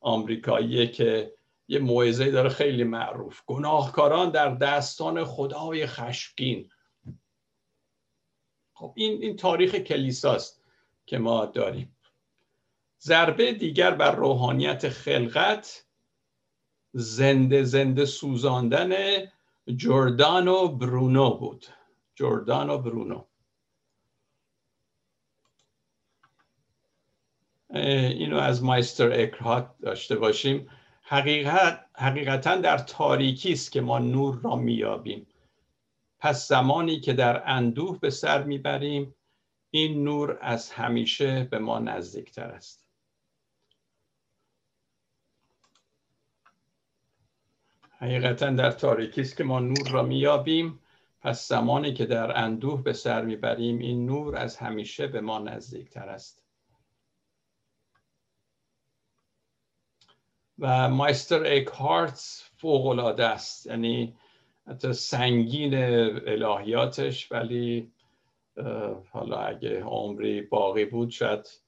آمریکاییه 0.00 0.86
که 0.86 1.34
یه 1.68 1.78
موعظه 1.78 2.30
داره 2.30 2.48
خیلی 2.48 2.84
معروف. 2.84 3.42
گناهکاران 3.46 4.30
در 4.30 4.54
دستان 4.54 5.24
خدای 5.24 5.86
خشمگین. 5.86 6.70
خب 8.72 8.92
این 8.96 9.22
این 9.22 9.36
تاریخ 9.36 9.74
کلیساست 9.74 10.64
که 11.06 11.18
ما 11.18 11.46
داریم. 11.46 11.97
ضربه 13.02 13.52
دیگر 13.52 13.90
بر 13.90 14.14
روحانیت 14.14 14.88
خلقت 14.88 15.86
زنده 16.92 17.64
زنده 17.64 18.04
سوزاندن 18.04 18.92
جوردانو 19.76 20.68
برونو 20.68 21.30
بود. 21.30 21.66
جوردانو 22.14 22.78
برونو. 22.78 23.24
اینو 27.70 28.36
از 28.36 28.62
مایستر 28.62 29.12
اکرهات 29.12 29.78
داشته 29.78 30.16
باشیم. 30.16 30.68
حقیقت 31.02 31.86
حقیقتا 31.94 32.56
در 32.56 32.78
تاریکی 32.78 33.52
است 33.52 33.72
که 33.72 33.80
ما 33.80 33.98
نور 33.98 34.40
را 34.42 34.56
میابیم 34.56 35.26
پس 36.18 36.48
زمانی 36.48 37.00
که 37.00 37.12
در 37.12 37.42
اندوه 37.46 38.00
به 38.00 38.10
سر 38.10 38.42
می‌بریم 38.42 39.14
این 39.70 40.04
نور 40.04 40.38
از 40.40 40.70
همیشه 40.70 41.44
به 41.44 41.58
ما 41.58 41.78
نزدیکتر 41.78 42.50
است. 42.50 42.87
حقیقتا 48.00 48.50
در 48.50 48.70
تاریکی 48.70 49.20
است 49.20 49.36
که 49.36 49.44
ما 49.44 49.60
نور 49.60 49.88
را 49.90 50.02
میابیم 50.02 50.80
پس 51.20 51.48
زمانی 51.48 51.94
که 51.94 52.06
در 52.06 52.38
اندوه 52.38 52.82
به 52.82 52.92
سر 52.92 53.24
می‌بریم 53.24 53.78
این 53.78 54.06
نور 54.06 54.36
از 54.36 54.56
همیشه 54.56 55.06
به 55.06 55.20
ما 55.20 55.38
نزدیکتر 55.38 56.08
است. 56.08 56.44
و 60.58 60.88
مایستر 60.88 61.42
اکهارت 61.46 62.50
فوق 62.56 62.86
العاده 62.86 63.26
است. 63.26 63.66
یعنی 63.66 64.16
حتی 64.66 64.92
سنگین 64.92 65.74
الهیاتش 65.74 67.32
ولی 67.32 67.92
حالا 69.10 69.36
اگه 69.36 69.84
عمری 69.84 70.42
باقی 70.42 70.84
بود 70.84 71.10
شاید 71.10 71.60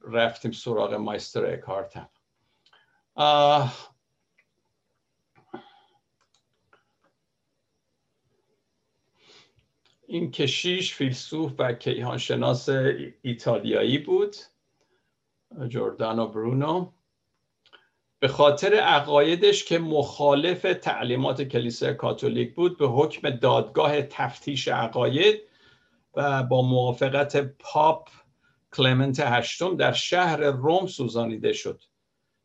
رفتیم 0.00 0.50
سراغ 0.50 0.94
مایستر 0.94 1.46
اکهارت 1.46 1.96
هم. 1.96 2.08
این 10.12 10.30
کشیش 10.30 10.94
فیلسوف 10.94 11.52
و 11.58 11.72
کیهانشناس 11.72 12.68
ایتالیایی 13.22 13.98
بود 13.98 14.36
جوردانو 15.68 16.26
برونو. 16.26 16.92
به 18.18 18.28
خاطر 18.28 18.74
عقایدش 18.74 19.64
که 19.64 19.78
مخالف 19.78 20.62
تعلیمات 20.62 21.42
کلیسای 21.42 21.94
کاتولیک 21.94 22.54
بود 22.54 22.78
به 22.78 22.86
حکم 22.86 23.30
دادگاه 23.30 24.02
تفتیش 24.02 24.68
عقاید 24.68 25.40
و 26.14 26.42
با 26.42 26.62
موافقت 26.62 27.36
پاپ 27.36 28.08
کلمنت 28.72 29.20
هشتم 29.20 29.76
در 29.76 29.92
شهر 29.92 30.36
روم 30.36 30.86
سوزانیده 30.86 31.52
شد. 31.52 31.82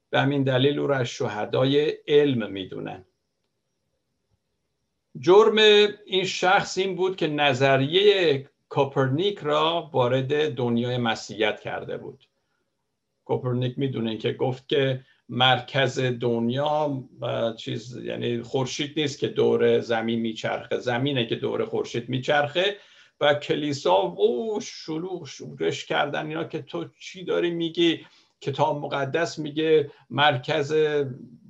به 0.09 0.20
همین 0.20 0.43
دلیل 0.43 0.80
او 0.80 0.88
را 0.88 0.97
از 0.97 1.07
شهدای 1.07 1.97
علم 2.07 2.51
می‌دونن. 2.51 3.05
جرم 5.20 5.57
این 6.05 6.26
شخص 6.26 6.78
این 6.78 6.95
بود 6.95 7.15
که 7.15 7.28
نظریه 7.28 8.49
کوپرنیک 8.70 9.39
را 9.39 9.89
وارد 9.93 10.53
دنیای 10.53 10.97
مسیحیت 10.97 11.59
کرده 11.59 11.97
بود. 11.97 12.24
کوپرنیک 13.26 13.80
می‌دونید 13.79 14.17
که 14.18 14.34
گفت 14.34 14.70
که 14.70 15.01
مرکز 15.30 15.99
دنیا 15.99 17.03
چیز 17.57 17.97
یعنی 17.97 18.41
خورشید 18.41 18.99
نیست 18.99 19.20
که 19.20 19.28
دور 19.28 19.80
زمین 19.80 20.20
میچرخه. 20.20 20.80
زمینه 20.80 21.26
که 21.26 21.36
دور 21.36 21.65
خورشید 21.65 22.09
میچرخه 22.09 22.76
و 23.22 23.34
کلیسا 23.34 23.93
او 23.93 24.59
شلوغ 24.61 25.28
شورش 25.28 25.86
کردن 25.86 26.28
اینا 26.28 26.43
که 26.43 26.61
تو 26.61 26.86
چی 26.99 27.24
داری 27.24 27.51
میگی؟ 27.51 28.05
کتاب 28.41 28.86
مقدس 28.86 29.39
میگه 29.39 29.91
مرکز 30.09 30.76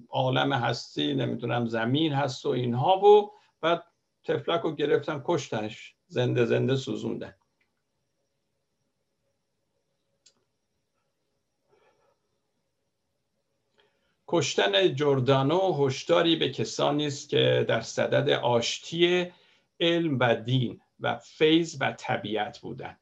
عالم 0.09 0.53
هستی 0.53 1.13
نمی‌دونم 1.13 1.67
زمین 1.67 2.13
هست 2.13 2.45
و 2.45 2.49
اینها 2.49 2.97
و 2.99 3.31
بعد 3.61 3.83
تفلک 4.23 4.61
رو 4.61 4.75
گرفتن 4.75 5.21
کشتنش 5.25 5.95
زنده 6.07 6.45
زنده 6.45 6.75
سوزوندن. 6.75 7.35
کشتن 14.27 14.95
جردانو 14.95 15.85
هشداری 15.85 16.35
به 16.35 16.49
کسانی 16.49 17.07
است 17.07 17.29
که 17.29 17.65
در 17.69 17.81
صدد 17.81 18.29
آشتی 18.29 19.31
علم 19.79 20.19
و 20.19 20.35
دین 20.35 20.81
و 20.99 21.17
فیض 21.17 21.77
و 21.79 21.91
طبیعت 21.91 22.59
بودن 22.59 22.99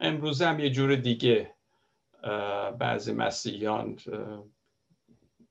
امروز 0.00 0.42
هم 0.42 0.60
یه 0.60 0.70
جور 0.70 0.96
دیگه 0.96 1.54
بعضی 2.78 3.12
مسیحیان 3.12 3.98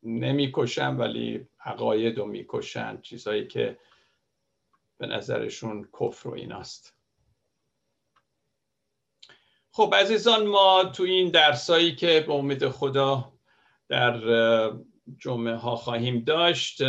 نمی‌کشن 0.06 0.98
ولی 0.98 1.48
عقاید 1.60 2.18
رو 2.18 2.26
می‌کشن 2.26 3.02
چیزهایی 3.02 3.48
که 3.48 3.78
به 4.98 5.08
نظرشون 5.08 5.90
کفر 6.00 6.30
و 6.30 6.34
ایناست. 6.34 6.98
خب 9.72 9.94
عزیزان 9.98 10.48
ما 10.48 10.84
تو 10.84 11.04
این 11.04 11.30
درسایی 11.30 11.96
که 11.96 12.24
به 12.28 12.34
امید 12.34 12.70
خدا 12.70 13.34
در 13.90 14.20
جمعه 15.18 15.56
ها 15.56 15.76
خواهیم 15.76 16.20
داشت 16.20 16.82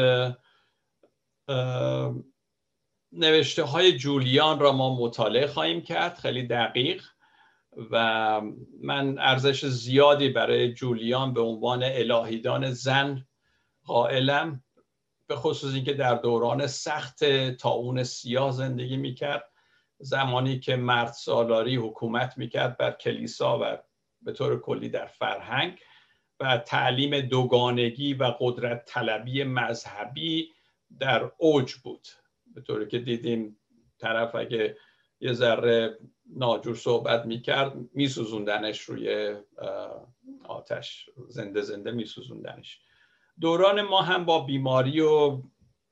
نوشته 3.13 3.63
های 3.63 3.99
جولیان 3.99 4.61
را 4.61 4.73
ما 4.73 5.01
مطالعه 5.01 5.47
خواهیم 5.47 5.81
کرد. 5.81 6.19
خیلی 6.19 6.47
دقیق. 6.47 7.05
و 7.91 8.41
من 8.81 9.19
ارزش 9.19 9.67
زیادی 9.67 10.29
برای 10.29 10.73
جولیان 10.73 11.35
به 11.35 11.41
عنوان 11.41 11.83
الهیدان 11.83 12.71
زن 12.71 13.27
قائلم 13.85 14.65
به 15.27 15.37
خصوص 15.37 15.75
اینکه 15.75 15.93
در 15.93 16.15
دوران 16.15 16.67
سخت 16.67 17.25
تاون 17.51 18.03
سیاه 18.03 18.53
زندگی 18.53 18.97
می‌کرد. 18.97 19.45
زمانی 19.99 20.61
که 20.61 20.77
مرد 20.77 21.13
سالاری 21.13 21.77
حکومت 21.77 22.39
می‌کرد 22.39 22.77
بر 22.77 22.91
کلیسا 22.91 23.59
و 23.63 23.79
به 24.23 24.33
طور 24.33 24.61
کلی 24.61 24.89
در 24.89 25.07
فرهنگ 25.07 25.79
و 26.41 26.59
تعلیم 26.59 27.21
دوگانگی 27.21 28.15
و 28.15 28.35
قدرت 28.41 28.85
طلبی 28.85 29.45
مذهبی 29.45 30.53
در 30.99 31.31
اوج 31.39 31.75
بود. 31.75 32.09
به 32.55 32.61
طوری 32.61 32.87
که 32.87 32.99
دیدیم 32.99 33.57
طرف 33.99 34.35
اگه 34.35 34.77
یه 35.21 35.33
ذره 35.33 35.99
ناجور 36.27 36.75
صحبت 36.75 37.27
می‌کرد 37.27 37.73
میسوزوندنش 37.95 38.81
روی 38.81 39.37
آتش 40.45 41.11
زنده 41.29 41.61
زنده 41.61 41.91
میسوزوندنش. 41.91 42.81
دوران 43.41 43.83
ما 43.83 44.03
هم 44.03 44.25
با 44.25 44.39
بیماری 44.41 45.01
و 45.01 45.43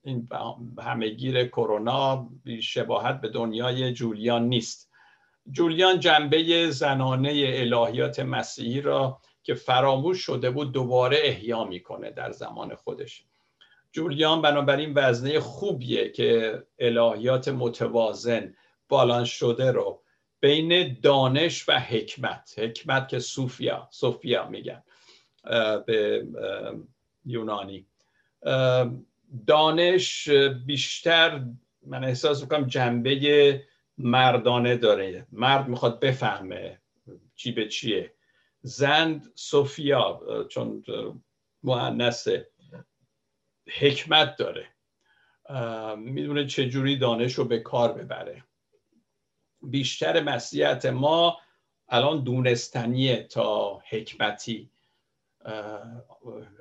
این 0.05 0.29
همهگیر 0.79 1.47
کرونا 1.47 2.31
شباهت 2.63 3.21
به 3.21 3.29
دنیای 3.29 3.93
جولیان 3.93 4.49
نیست. 4.49 4.91
جولیان 5.51 6.01
جنبه 6.01 6.71
زنانه 6.71 7.31
الهیات 7.55 8.21
مسیحی 8.21 8.81
را 8.81 9.21
که 9.43 9.55
فراموش 9.55 10.19
شده 10.19 10.51
بود 10.51 10.73
دوباره 10.73 11.17
احیا 11.21 11.65
می‌کنه 11.65 12.11
در 12.11 12.31
زمان 12.31 12.75
خودش. 12.75 13.25
جولیان 13.93 14.43
بنابراین 14.43 14.93
وزنه 14.97 15.41
خوبیه 15.41 16.11
که 16.11 16.63
الهیات 16.79 17.49
متوازن 17.49 18.55
بالانس 18.89 19.29
شده 19.29 19.71
رو 19.71 20.03
بین 20.43 21.01
دانش 21.03 21.69
و 21.69 21.73
حکمت. 21.73 22.55
حکمت 22.59 23.09
که 23.09 23.19
صوفیا 23.19 23.89
صوفیا 23.91 24.49
میگن 24.49 24.83
به 25.87 26.27
یونانی. 27.25 27.87
دانش 29.47 30.29
بیشتر 30.67 31.45
من 31.87 32.05
احساس 32.05 32.43
می‌کنم 32.43 32.67
جنبه 32.67 33.65
مردانه 33.99 34.77
داره. 34.77 35.27
مرد 35.33 35.69
می‌خواد 35.69 36.01
بفهمه 36.01 36.81
چی 37.35 37.53
به 37.53 37.69
چیه. 37.69 38.15
زن 38.63 39.23
صوفیا 39.35 40.21
چون 40.51 40.85
معنسه 41.63 42.49
حکمت 43.69 44.37
داره. 44.37 44.69
می‌دونه 45.97 46.47
چجوری 46.47 46.97
دانش 46.97 47.35
رو 47.35 47.45
به 47.45 47.59
کار 47.59 47.93
ببره. 47.93 48.45
بیشتر 49.63 50.23
مسیحیت 50.23 50.87
ما 50.87 51.39
الان 51.89 52.25
دونستنیه 52.25 53.23
تا 53.23 53.79
حکمتی. 53.89 54.71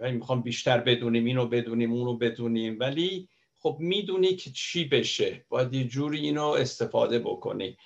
می‌خوام 0.01 0.41
بیشتر 0.41 0.77
بدونیم 0.77 1.25
اینو 1.25 1.47
بدونیم 1.47 1.93
اونو 1.93 2.17
بدونیم. 2.17 2.77
ولی 2.79 3.29
خب 3.57 3.77
می‌دونی 3.79 4.35
که 4.35 4.51
چی 4.51 4.85
بشه؟ 4.85 5.45
باید 5.49 5.73
یه 5.73 5.83
جوری 5.83 6.19
اینو 6.19 6.45
استفاده 6.45 7.19
بکنی. 7.19 7.77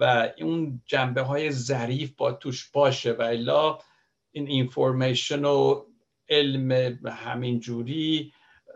و 0.00 0.32
اون 0.38 0.82
جنبه 0.86 1.22
های 1.22 1.50
ظریف 1.50 2.12
با 2.16 2.32
توش 2.32 2.70
باشه 2.70 3.12
و 3.12 3.22
الا 3.22 3.78
این 4.32 4.48
اینفورمیشن 4.48 5.44
و 5.44 5.84
علم 6.28 6.72
همین 7.06 7.60
جوری 7.60 8.32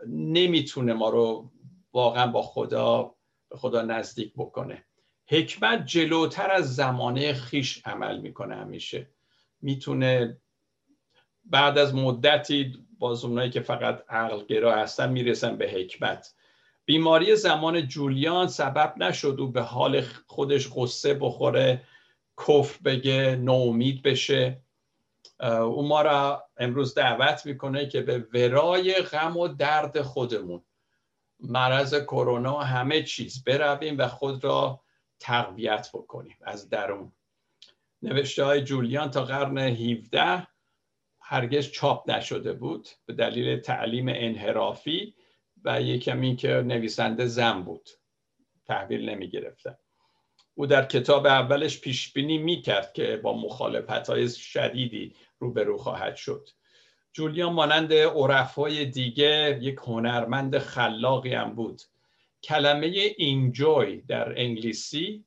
نمی‌تونه 0.07 0.93
ما 0.93 1.09
رو 1.09 1.51
واقعا 1.93 2.27
با 2.27 2.41
خدا 2.41 3.15
خدا 3.51 3.81
نزدیک 3.81 4.33
بکنه. 4.37 4.85
حکمت 5.31 5.85
جلوتر 5.85 6.51
از 6.51 6.75
زمانه 6.75 7.33
خیش 7.33 7.81
عمل 7.85 8.19
می‌کنه 8.19 8.55
همیشه. 8.55 9.07
می‌تونه 9.61 10.37
بعد 11.45 11.77
از 11.77 11.95
مدتی 11.95 12.85
باز 12.99 13.25
اونایی 13.25 13.49
که 13.49 13.61
فقط 13.61 14.03
عقل 14.09 14.45
گرا 14.45 14.75
هستن 14.75 15.11
می‌رسن 15.11 15.57
به 15.57 15.69
حکمت. 15.69 16.33
بیماری 16.85 17.35
زمان 17.35 17.87
جولیان 17.87 18.47
سبب 18.47 18.93
نشد 18.97 19.39
و 19.39 19.47
به 19.47 19.61
حال 19.61 20.01
خودش 20.27 20.69
قصه 20.75 21.13
بخوره 21.13 21.83
کفر 22.47 22.79
بگه 22.85 23.35
نومید 23.41 24.01
بشه. 24.01 24.61
او 25.41 25.87
ما 25.87 26.01
را 26.01 26.43
امروز 26.57 26.93
دعوت 26.93 27.45
می‌کنه 27.45 27.87
که 27.87 28.01
به 28.01 28.27
ورای 28.33 28.93
غم 28.93 29.37
و 29.37 29.47
درد 29.47 30.01
خودمون 30.01 30.61
مرض 31.39 31.95
کرونا 31.95 32.59
همه 32.59 33.03
چیز 33.03 33.43
برویم 33.43 33.97
و 33.97 34.07
خود 34.07 34.43
را 34.43 34.81
تقویت 35.21 35.89
بکنیم 35.93 36.37
از 36.41 36.69
درون. 36.69 37.11
نوشته 38.01 38.43
های 38.43 38.61
جولیان 38.61 39.11
تا 39.11 39.23
قرن 39.23 39.57
17 39.57 40.47
هرگز 41.19 41.71
چاپ 41.71 42.09
نشده 42.09 42.53
بود 42.53 42.89
به 43.05 43.13
دلیل 43.13 43.59
تعلیم 43.59 44.07
انحرافی 44.09 45.15
و 45.63 45.81
یکم 45.81 46.21
این 46.21 46.35
که 46.35 46.47
نویسنده 46.47 47.25
زن 47.25 47.63
بود. 47.63 47.89
تحویل 48.65 49.09
نمی 49.09 49.29
گرفتن 49.29 49.77
او 50.55 50.65
در 50.65 50.85
کتاب 50.85 51.25
اولش 51.25 51.81
پیش 51.81 52.13
بینی 52.13 52.37
می 52.37 52.61
کرد 52.61 52.93
که 52.93 53.17
با 53.23 53.37
مخالفت 53.37 54.09
های 54.09 54.29
شدیدی 54.29 55.15
روبرو 55.39 55.77
خواهد 55.77 56.15
شد. 56.15 56.49
جولیان 57.13 57.53
مانند 57.53 57.93
عرفای 57.93 58.85
دیگه 58.85 59.59
یک 59.61 59.75
هنرمند 59.77 60.57
خلاقی 60.57 61.33
هم 61.33 61.55
بود. 61.55 61.81
کلمه 62.43 62.87
اینجوی 63.17 64.01
در 64.01 64.39
انگلیسی 64.39 65.25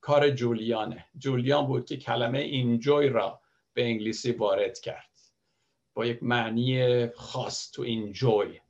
کار 0.00 0.30
جولیانه. 0.30 1.04
جولیان 1.18 1.66
بود 1.66 1.86
که 1.86 1.96
کلمه 1.96 2.38
اینجوی 2.38 3.08
را 3.08 3.40
به 3.74 3.84
انگلیسی 3.84 4.32
وارد 4.32 4.78
کرد. 4.78 5.10
با 5.94 6.06
یک 6.06 6.22
معنی 6.22 7.06
خاص 7.06 7.70
تو 7.70 7.82
اینجوی 7.82 8.60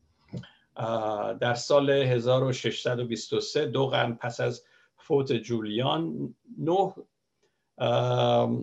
در 1.40 1.54
سال 1.54 1.90
1623 1.90 3.66
دو 3.66 3.86
قرن 3.86 4.14
پس 4.14 4.40
از 4.40 4.64
فوت 4.96 5.32
جولیان 5.32 6.34
نه 6.58 6.94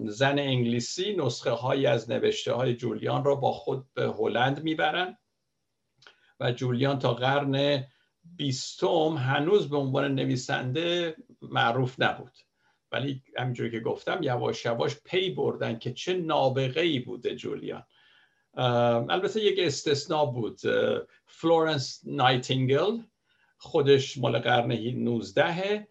زن 0.07 0.39
انگلیسی 0.39 1.15
نسخه 1.15 1.51
های 1.51 1.85
از 1.85 2.11
نوشته 2.11 2.53
های 2.53 2.75
جولیان 2.75 3.23
را 3.23 3.35
با 3.35 3.51
خود 3.51 3.93
به 3.93 4.07
هلند 4.07 4.63
می‌برند 4.63 5.17
و 6.39 6.51
جولیان 6.51 6.99
تا 6.99 7.13
قرن 7.13 7.85
بیستم 8.35 9.15
هنوز 9.17 9.69
به 9.69 9.77
عنوان 9.77 10.15
نویسنده 10.15 11.15
معروف 11.41 11.95
نبود. 11.99 12.31
ولی 12.91 13.21
همینجوری 13.37 13.71
که 13.71 13.79
گفتم 13.79 14.23
یواش 14.23 14.65
یواش 14.65 14.95
پی 15.05 15.29
بردن 15.29 15.79
که 15.79 15.93
چه 15.93 16.13
نابغه 16.13 16.81
ای 16.81 16.99
بوده 16.99 17.35
جولیان. 17.35 17.83
البته 19.09 19.41
یک 19.43 19.59
استثناء 19.59 20.25
بود. 20.25 20.59
فلورنس 21.25 22.01
نایتینگل 22.05 22.99
خودش 23.57 24.17
مال 24.17 24.39
قرن 24.39 24.71
19 24.71 25.87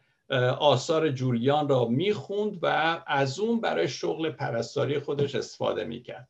آثار 0.59 1.11
جولیان 1.11 1.69
را 1.69 1.85
می‌خوند 1.85 2.59
و 2.63 2.67
از 3.07 3.39
اون 3.39 3.61
برای 3.61 3.89
شغل 3.89 4.31
پرستاری 4.31 4.99
خودش 4.99 5.35
استفاده 5.35 5.85
می‌کرد. 5.85 6.29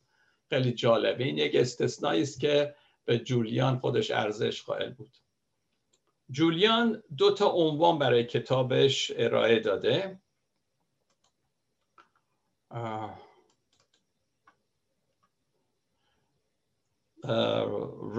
خیلی 0.48 0.72
جالبه. 0.72 1.24
این 1.24 1.38
یک 1.38 1.54
استثنایی 1.54 2.22
است 2.22 2.40
که 2.40 2.74
به 3.04 3.18
جولیان 3.18 3.78
خودش 3.78 4.10
ارزش 4.10 4.62
قائل 4.62 4.90
بود. 4.90 5.10
جولیان 6.32 7.02
دو 7.16 7.34
تا 7.34 7.46
عنوان 7.46 7.98
برای 7.98 8.24
کتابش 8.24 9.12
ارائه 9.16 9.60
داده. 9.60 10.20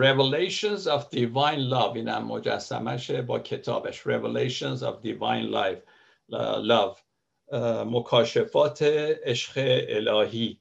Revelations 0.03 0.87
of 0.87 1.01
Divine 1.11 1.63
Love. 1.71 1.95
این 1.95 2.07
هم 2.07 2.25
مجسمش 2.25 3.11
با 3.11 3.39
کتابش. 3.39 4.07
Revelations 4.07 4.81
of 4.81 5.01
Divine 5.03 5.49
Life. 5.53 5.81
Love. 6.61 6.99
مکاشفات 7.85 8.81
عشق 8.81 9.53
الهی. 9.89 10.59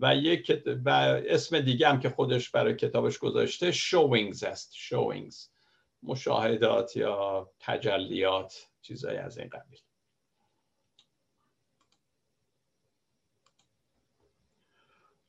و 0.00 0.16
یک 0.16 0.62
و 0.84 0.90
اسم 1.28 1.60
دیگه 1.60 1.88
هم 1.88 2.00
که 2.00 2.10
خودش 2.10 2.50
برای 2.50 2.76
کتابش 2.76 3.18
گذاشته 3.18 3.72
Showings 3.72 4.42
است. 4.42 4.74
Showings. 4.74 5.51
مشاهدات 6.02 6.96
یا 6.96 7.50
تجلیات 7.60 8.68
چیزایی 8.82 9.18
از 9.18 9.38
این 9.38 9.48
قبیل. 9.48 9.80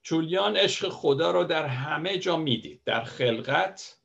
جولیان 0.04 0.58
عشق 0.58 0.90
خدا 0.90 1.32
رو 1.32 1.44
در 1.44 1.66
همه 1.66 2.18
جا 2.18 2.38
می‌دید. 2.38 2.82
در 2.86 3.04
خلقت 3.04 4.00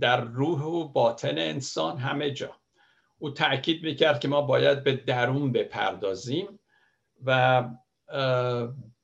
در 0.00 0.20
روح 0.20 0.62
و 0.62 0.88
باطن 0.88 1.38
انسان 1.38 1.98
همه 1.98 2.30
جا. 2.30 2.56
او 3.18 3.30
تاکید 3.30 3.82
می‌کرد 3.82 4.20
که 4.20 4.28
ما 4.28 4.42
باید 4.42 4.84
به 4.84 4.92
درون 4.92 5.52
بپردازیم 5.52 6.58
و 7.24 7.62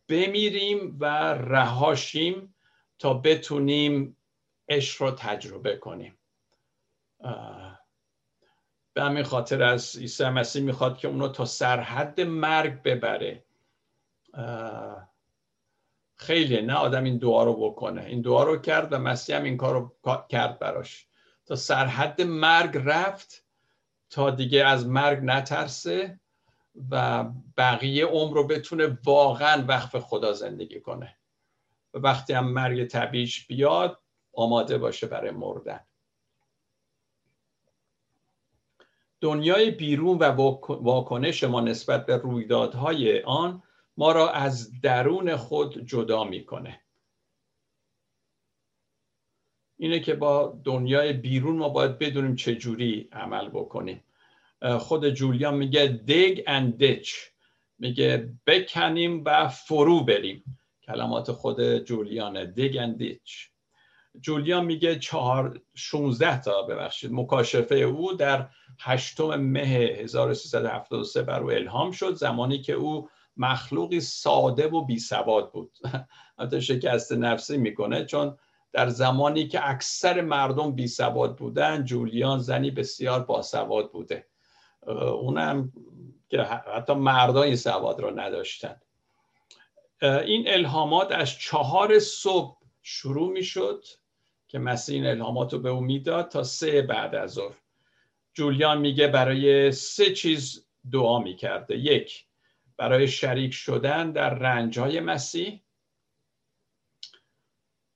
بمیریم 0.09 0.97
و 1.01 1.07
رهاشیم 1.35 2.55
تا 2.99 3.15
بتونیم 3.15 4.17
عشق 4.69 5.03
رو 5.03 5.11
تجربه 5.11 5.77
کنیم. 5.77 6.19
به 8.95 9.03
همین 9.03 9.23
خاطر 9.23 9.63
از 9.63 9.97
عیسی 9.97 10.25
مسیح 10.25 10.63
می‌خواد 10.63 10.99
که 10.99 11.09
اونو 11.09 11.29
تا 11.29 11.45
سرحد 11.45 12.21
مرگ 12.21 12.83
ببره. 12.83 13.45
خیلی 16.17 16.63
نه 16.63 16.75
آدم 16.75 17.05
این 17.05 17.19
دعا 17.19 17.45
رو 17.45 17.71
بکنه. 17.71 18.05
این 18.05 18.21
دعا 18.21 18.43
رو 18.45 18.57
کرد 18.57 18.93
و 18.93 18.99
مسیح 18.99 19.37
هم 19.37 19.45
این 19.45 19.57
کار 19.57 19.75
رو 19.75 19.97
کرد 20.29 20.59
براش. 20.59 21.07
تا 21.47 21.57
سرحد 21.57 22.23
مرگ 22.23 22.81
رفت 22.85 23.45
تا 24.11 24.31
دیگه 24.31 24.65
از 24.65 24.87
مرگ 24.87 25.19
نترسه 25.23 26.21
و 26.91 27.25
بقیه 27.57 28.07
عمر 28.07 28.35
رو 28.35 28.47
بتونه 28.47 28.99
واقعا 29.05 29.65
وقف 29.69 29.97
خدا 29.97 30.33
زندگی 30.33 30.81
کنه. 30.81 31.17
و 31.95 31.99
وقتی 31.99 32.33
هم 32.33 32.53
مرگ 32.53 32.87
طبیعیش 32.87 33.47
بیاد 33.47 34.03
آماده 34.33 34.79
باشه 34.79 35.07
برای 35.07 35.31
مردن. 35.31 35.81
دنیای 39.23 39.71
بیرون 39.71 40.19
و 40.19 40.25
واکنش 40.69 41.45
ما 41.45 41.61
نسبت 41.61 42.07
به 42.07 42.17
رویدادهای 42.17 43.23
آن 43.23 43.63
ما 43.97 44.13
را 44.13 44.31
از 44.31 44.81
درون 44.81 45.37
خود 45.37 45.87
جدا 45.87 46.25
می‌کنه. 46.25 46.81
اینه 49.77 50.01
که 50.01 50.15
با 50.15 50.61
دنیای 50.65 51.13
بیرون 51.13 51.57
ما 51.57 51.69
باید 51.69 51.99
بدونیم 51.99 52.37
چه 52.37 52.57
جوری 52.57 53.09
عمل 53.13 53.49
بکنیم. 53.49 54.05
خود 54.79 55.09
جولیان 55.09 55.55
میگه 55.55 55.87
دیگ 55.87 56.49
and 56.49 56.83
ditch. 56.83 57.11
میگه 57.79 58.33
بکنیم 58.47 59.23
و 59.27 59.49
فرو 59.49 60.05
بریم. 60.05 60.59
کلمات 60.83 61.33
خود 61.33 61.79
جولیانه 61.79 62.47
دیگ 62.47 62.79
and 62.79 63.03
ditch. 63.03 63.52
جولیان 64.21 64.65
میگه 64.65 64.99
چهار 64.99 65.61
16 65.75 66.41
تا 66.41 66.63
ببخشید 66.63 67.13
مکاشفه 67.13 67.75
او 67.75 68.13
در 68.13 68.49
هشتم 68.81 69.37
مه 69.37 69.61
1373 69.61 71.23
بر 71.23 71.41
او 71.41 71.51
الهام 71.51 71.91
شد. 71.91 72.15
زمانی 72.15 72.63
که 72.63 72.73
او 72.73 73.09
مخلوقی 73.37 74.01
ساده 74.01 74.69
و 74.69 74.85
بی 74.85 74.99
سواد 74.99 75.53
بود. 75.53 75.79
حتی 76.39 76.63
شکست 76.63 77.13
نفسی 77.13 77.57
می‌کنه 77.57 78.05
چون 78.05 78.39
در 78.73 78.89
زمانی 78.89 79.49
که 79.49 79.71
اکثر 79.71 80.21
مردم 80.21 80.73
بی 80.73 80.87
سواد 80.87 81.37
بودن 81.37 81.85
جولیان 81.85 82.39
زنی 82.39 82.71
بسیار 82.71 83.21
باسواد 83.21 83.91
بوده. 83.91 84.27
اونم 85.21 85.73
که 86.29 86.43
حتی 86.75 86.95
مردان 86.95 87.43
این 87.43 87.57
سواد 87.57 88.01
را 88.01 88.11
نداشتن. 88.11 88.81
این 90.03 90.45
الهامات 90.49 91.13
از 91.13 91.31
چهار 91.31 91.99
صبح 91.99 92.59
شروع 92.83 93.33
می‌شد. 93.33 93.85
که 94.53 94.59
مسیح 94.59 94.95
این 94.95 95.07
الهامات 95.07 95.53
رو 95.53 95.59
به 95.59 95.69
او 95.69 95.81
می‌داد 95.81 96.29
تا 96.29 96.43
سه 96.43 96.83
بعد 96.83 97.15
از 97.15 97.31
ظهر. 97.31 97.57
جولیان 98.35 98.79
میگه 98.79 99.09
برای 99.09 99.73
سه 99.73 100.13
چیز 100.13 100.67
دعا 100.93 101.19
می‌کرده. 101.19 101.77
یک 101.77 102.27
برای 102.77 103.09
شریک 103.09 103.53
شدن 103.53 104.13
در 104.13 104.35
رنجهای 104.35 105.01
مسیح. 105.01 105.63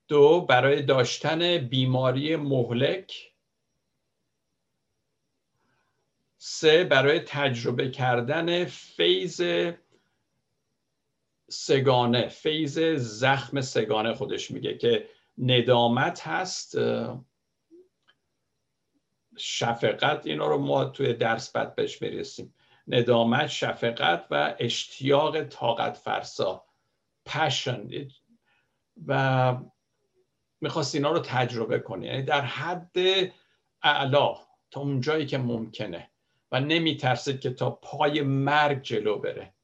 دو 0.09 0.41
برای 0.41 0.83
داشتن 0.83 1.59
بیماری 1.59 2.37
مهلک. 2.37 3.33
سه 6.39 6.85
برای 6.85 7.21
تجربه 7.21 7.91
کردن 7.91 8.65
فیض 8.65 9.43
سگانه. 11.49 12.29
فیض 12.29 12.79
زخم 12.97 13.61
سگانه 13.61 14.15
خودش 14.15 14.51
میگه 14.51 14.79
که 14.79 15.16
ندامت 15.39 16.26
هست 16.26 16.78
شفقت 19.37 20.26
اینا 20.26 20.47
رو 20.47 20.59
ما 20.59 20.84
توی 20.84 21.12
درس 21.12 21.53
بعد 21.53 21.74
بهش 21.74 22.03
می‌رسیم 22.03 22.55
ندامت 22.89 23.47
شفقت 23.47 24.26
و 24.30 24.55
اشتیاق 24.59 25.45
طاقت 25.45 25.97
فرسا. 25.97 26.64
پشن 27.26 27.89
و 29.07 29.57
می‌خواست 30.61 30.95
اینا 30.95 31.12
رو 31.12 31.18
تجربه 31.18 31.78
کنی 31.78 32.07
یعنی 32.07 32.22
در 32.22 32.41
حد 32.41 32.97
اعلا 33.82 34.34
تا 34.70 34.80
اونجایی 34.80 35.26
که 35.26 35.39
ممکنه. 35.39 36.11
و 36.53 36.61
نمیترسید 36.61 37.41
که 37.41 37.51
تا 37.51 37.70
پای 37.70 38.22
مرگ 38.22 38.82
جلو 38.82 39.18
بره. 39.18 39.55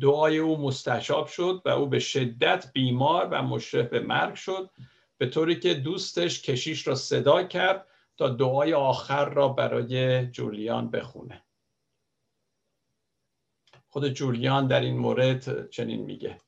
دعای 0.00 0.38
او 0.38 0.58
مستشاب 0.58 1.26
شد 1.26 1.62
و 1.64 1.68
او 1.68 1.86
به 1.86 1.98
شدت 1.98 2.70
بیمار 2.72 3.28
و 3.30 3.42
مشرف 3.42 3.86
به 3.86 4.00
مرگ 4.00 4.34
شد 4.34 4.70
به 5.18 5.26
طوری 5.26 5.60
که 5.60 5.74
دوستش 5.74 6.42
کشیش 6.42 6.86
را 6.86 6.94
صدا 6.94 7.42
کرد 7.42 7.86
تا 8.16 8.28
دعای 8.28 8.74
آخر 8.74 9.28
را 9.28 9.48
برای 9.48 10.26
جولیان 10.26 10.90
بخونه. 10.90 11.44
خود 13.88 14.08
جولیان 14.08 14.66
در 14.66 14.80
این 14.80 14.98
مورد 14.98 15.70
چنین 15.70 16.02
میگه. 16.02 16.40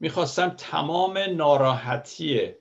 می‌خواستم 0.00 0.48
تمام 0.48 1.18
ناراحتی 1.18 2.52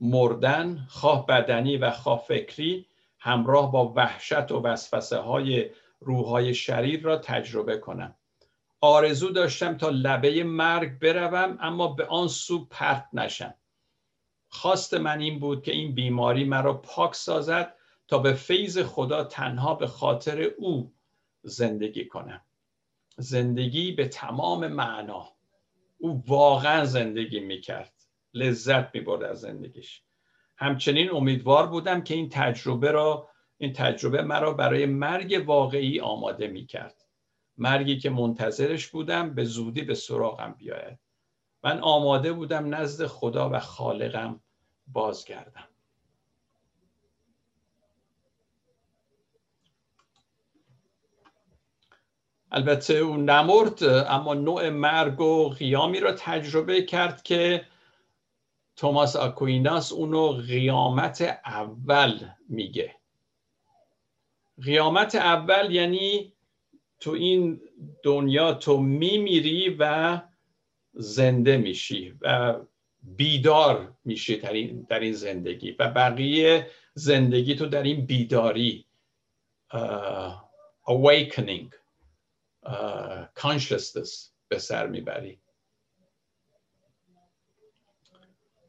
مردن 0.00 0.86
خواه 0.88 1.26
بدنی 1.26 1.76
و 1.76 1.90
خواه 1.90 2.24
فکری 2.28 2.86
همراه 3.26 3.72
با 3.72 3.92
وحشت 3.96 4.52
و 4.52 4.60
وسوسه 4.60 5.16
های 5.16 5.70
روحای 6.00 6.54
شریر 6.54 7.02
را 7.02 7.16
تجربه 7.16 7.78
کنم. 7.78 8.14
آرزو 8.80 9.30
داشتم 9.30 9.76
تا 9.76 9.88
لبه 9.88 10.44
مرگ 10.44 10.98
بروم 10.98 11.58
اما 11.60 11.88
به 11.88 12.06
آن 12.06 12.28
سو 12.28 12.64
پرت 12.64 13.08
نشم. 13.12 13.54
خواست 14.48 14.94
من 14.94 15.20
این 15.20 15.38
بود 15.38 15.62
که 15.62 15.72
این 15.72 15.94
بیماری 15.94 16.44
مرا 16.44 16.74
پاک 16.74 17.14
سازد 17.14 17.74
تا 18.08 18.18
به 18.18 18.32
فیض 18.32 18.78
خدا 18.78 19.24
تنها 19.24 19.74
به 19.74 19.86
خاطر 19.86 20.42
او 20.42 20.92
زندگی 21.42 22.06
کنم. 22.06 22.40
زندگی 23.16 23.92
به 23.92 24.08
تمام 24.08 24.66
معنا. 24.66 25.28
او 25.98 26.24
واقعا 26.26 26.84
زندگی 26.84 27.40
می‌کرد. 27.40 27.92
لذت 28.34 28.94
می‌برد 28.94 29.22
از 29.22 29.40
زندگیش. 29.40 30.02
همچنین 30.56 31.10
امیدوار 31.10 31.66
بودم 31.66 32.00
که 32.00 32.14
این 32.14 32.28
تجربه 32.28 32.90
را 32.90 33.28
این 33.58 33.72
تجربه 33.72 34.22
مرا 34.22 34.52
برای 34.52 34.86
مرگ 34.86 35.44
واقعی 35.46 36.00
آماده 36.00 36.46
می 36.46 36.66
کرد 36.66 37.06
مرگی 37.58 37.98
که 37.98 38.10
منتظرش 38.10 38.88
بودم 38.88 39.34
به 39.34 39.44
زودی 39.44 39.82
به 39.82 39.94
سراغم 39.94 40.54
بیاید. 40.58 40.98
من 41.64 41.80
آماده 41.80 42.32
بودم 42.32 42.74
نزد 42.74 43.06
خدا 43.06 43.50
و 43.50 43.60
خالقم 43.60 44.40
بازگردم. 44.86 45.68
البته 52.50 52.94
او 52.94 53.16
نمرد 53.16 53.84
اما 53.84 54.34
نوع 54.34 54.70
مرگ 54.70 55.20
و 55.20 55.48
قیامی 55.48 56.00
را 56.00 56.12
تجربه 56.12 56.82
کرد 56.82 57.22
که 57.22 57.66
توماس 58.76 59.16
آکویناس 59.16 59.92
اونو 59.92 60.32
قیامت 60.32 61.40
اول 61.44 62.18
میگه. 62.48 62.94
قیامت 64.62 65.14
اول 65.14 65.74
یعنی 65.74 66.32
تو 67.00 67.10
این 67.10 67.60
دنیا 68.02 68.54
تو 68.54 68.76
میمیری 68.76 69.76
و 69.78 70.20
زنده 70.92 71.56
میشی 71.56 72.14
و 72.20 72.54
بیدار 73.02 73.92
میشی 74.04 74.36
در 74.36 74.52
این, 74.52 74.86
در 74.88 75.00
این 75.00 75.12
زندگی 75.12 75.70
و 75.78 75.90
بقیه 75.90 76.70
زندگی 76.94 77.54
تو 77.54 77.66
در 77.66 77.82
این 77.82 78.06
بیداری 78.06 78.86
awakening 80.88 81.74
consciousness 83.36 84.30
به 84.48 84.58
سر 84.58 84.86
می‌بری. 84.86 85.38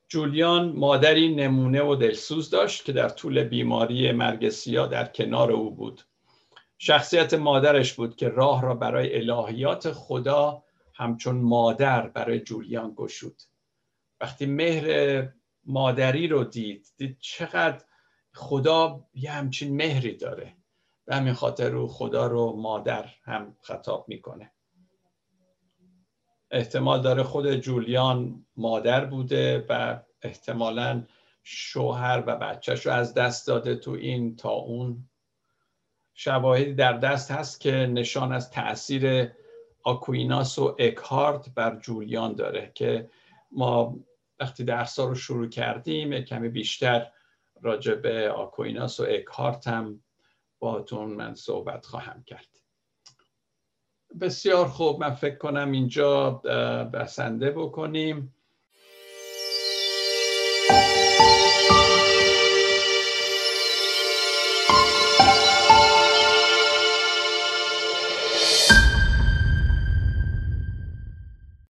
جولیان 0.09 0.71
مادری 0.71 1.35
نمونه 1.35 1.81
و 1.81 1.95
دلسوز 1.95 2.49
داشت 2.49 2.85
که 2.85 2.93
در 2.93 3.09
طول 3.09 3.43
بیماری 3.43 4.11
مرگ 4.11 4.49
سیاه 4.49 4.87
در 4.87 5.05
کنار 5.05 5.51
او 5.51 5.75
بود. 5.75 6.01
شخصیت 6.77 7.33
مادرش 7.33 7.93
بود 7.93 8.15
که 8.15 8.29
راه 8.29 8.61
را 8.61 8.75
برای 8.75 9.29
الهیات 9.29 9.91
خدا 9.91 10.63
همچون 10.93 11.35
مادر 11.35 12.07
برای 12.07 12.39
جولیان 12.39 12.93
گشود. 12.95 13.41
وقتی 14.21 14.45
مهر 14.45 15.27
مادری 15.65 16.27
رو 16.27 16.43
دید 16.43 16.87
دید 16.97 17.17
چقدر 17.19 17.83
خدا 18.33 19.03
یه 19.13 19.31
همچین 19.31 19.75
مهری 19.75 20.13
داره. 20.15 20.57
به 21.05 21.15
همین 21.15 21.33
خاطر 21.33 21.69
رو 21.69 21.87
خدا 21.87 22.27
رو 22.27 22.55
مادر 22.55 23.09
هم 23.23 23.57
خطاب 23.61 24.05
می‌کنه. 24.07 24.51
احتمال 26.51 27.01
داره 27.01 27.23
خود 27.23 27.55
جولیان 27.55 28.45
مادر 28.55 29.05
بوده 29.05 29.65
و 29.69 29.99
احتمالا 30.21 31.03
شوهر 31.43 32.23
و 32.27 32.35
بچهش 32.35 32.85
رو 32.85 32.91
از 32.91 33.13
دست 33.13 33.47
داده 33.47 33.75
تو 33.75 33.91
این 33.91 34.35
تا 34.35 34.51
اون. 34.51 35.09
شواهدی 36.13 36.73
در 36.73 36.93
دست 36.93 37.31
هست 37.31 37.61
که 37.61 37.71
نشان 37.71 38.31
از 38.31 38.51
تاثیر 38.51 39.31
آکویناس 39.83 40.59
و 40.59 40.75
اکهارت 40.79 41.49
بر 41.55 41.79
جولیان 41.79 42.35
داره 42.35 42.71
که 42.75 43.09
ما 43.51 43.99
وقتی 44.39 44.63
درس 44.63 44.99
رو 44.99 45.15
شروع 45.15 45.49
کردیم 45.49 46.21
کمی 46.21 46.49
بیشتر 46.49 47.11
راجع 47.61 47.95
به 47.95 48.31
آکویناس 48.31 48.99
و 48.99 49.05
اکهارت 49.09 49.67
هم 49.67 50.03
باتون 50.59 51.09
من 51.09 51.35
صحبت 51.35 51.85
خواهم 51.85 52.23
کرد. 52.23 52.66
بسیار 54.21 54.67
خوب. 54.67 54.99
من 54.99 55.13
فکر 55.13 55.37
کنم 55.37 55.71
اینجا 55.71 56.31
بسنده 56.93 57.51
بکنیم. 57.51 58.33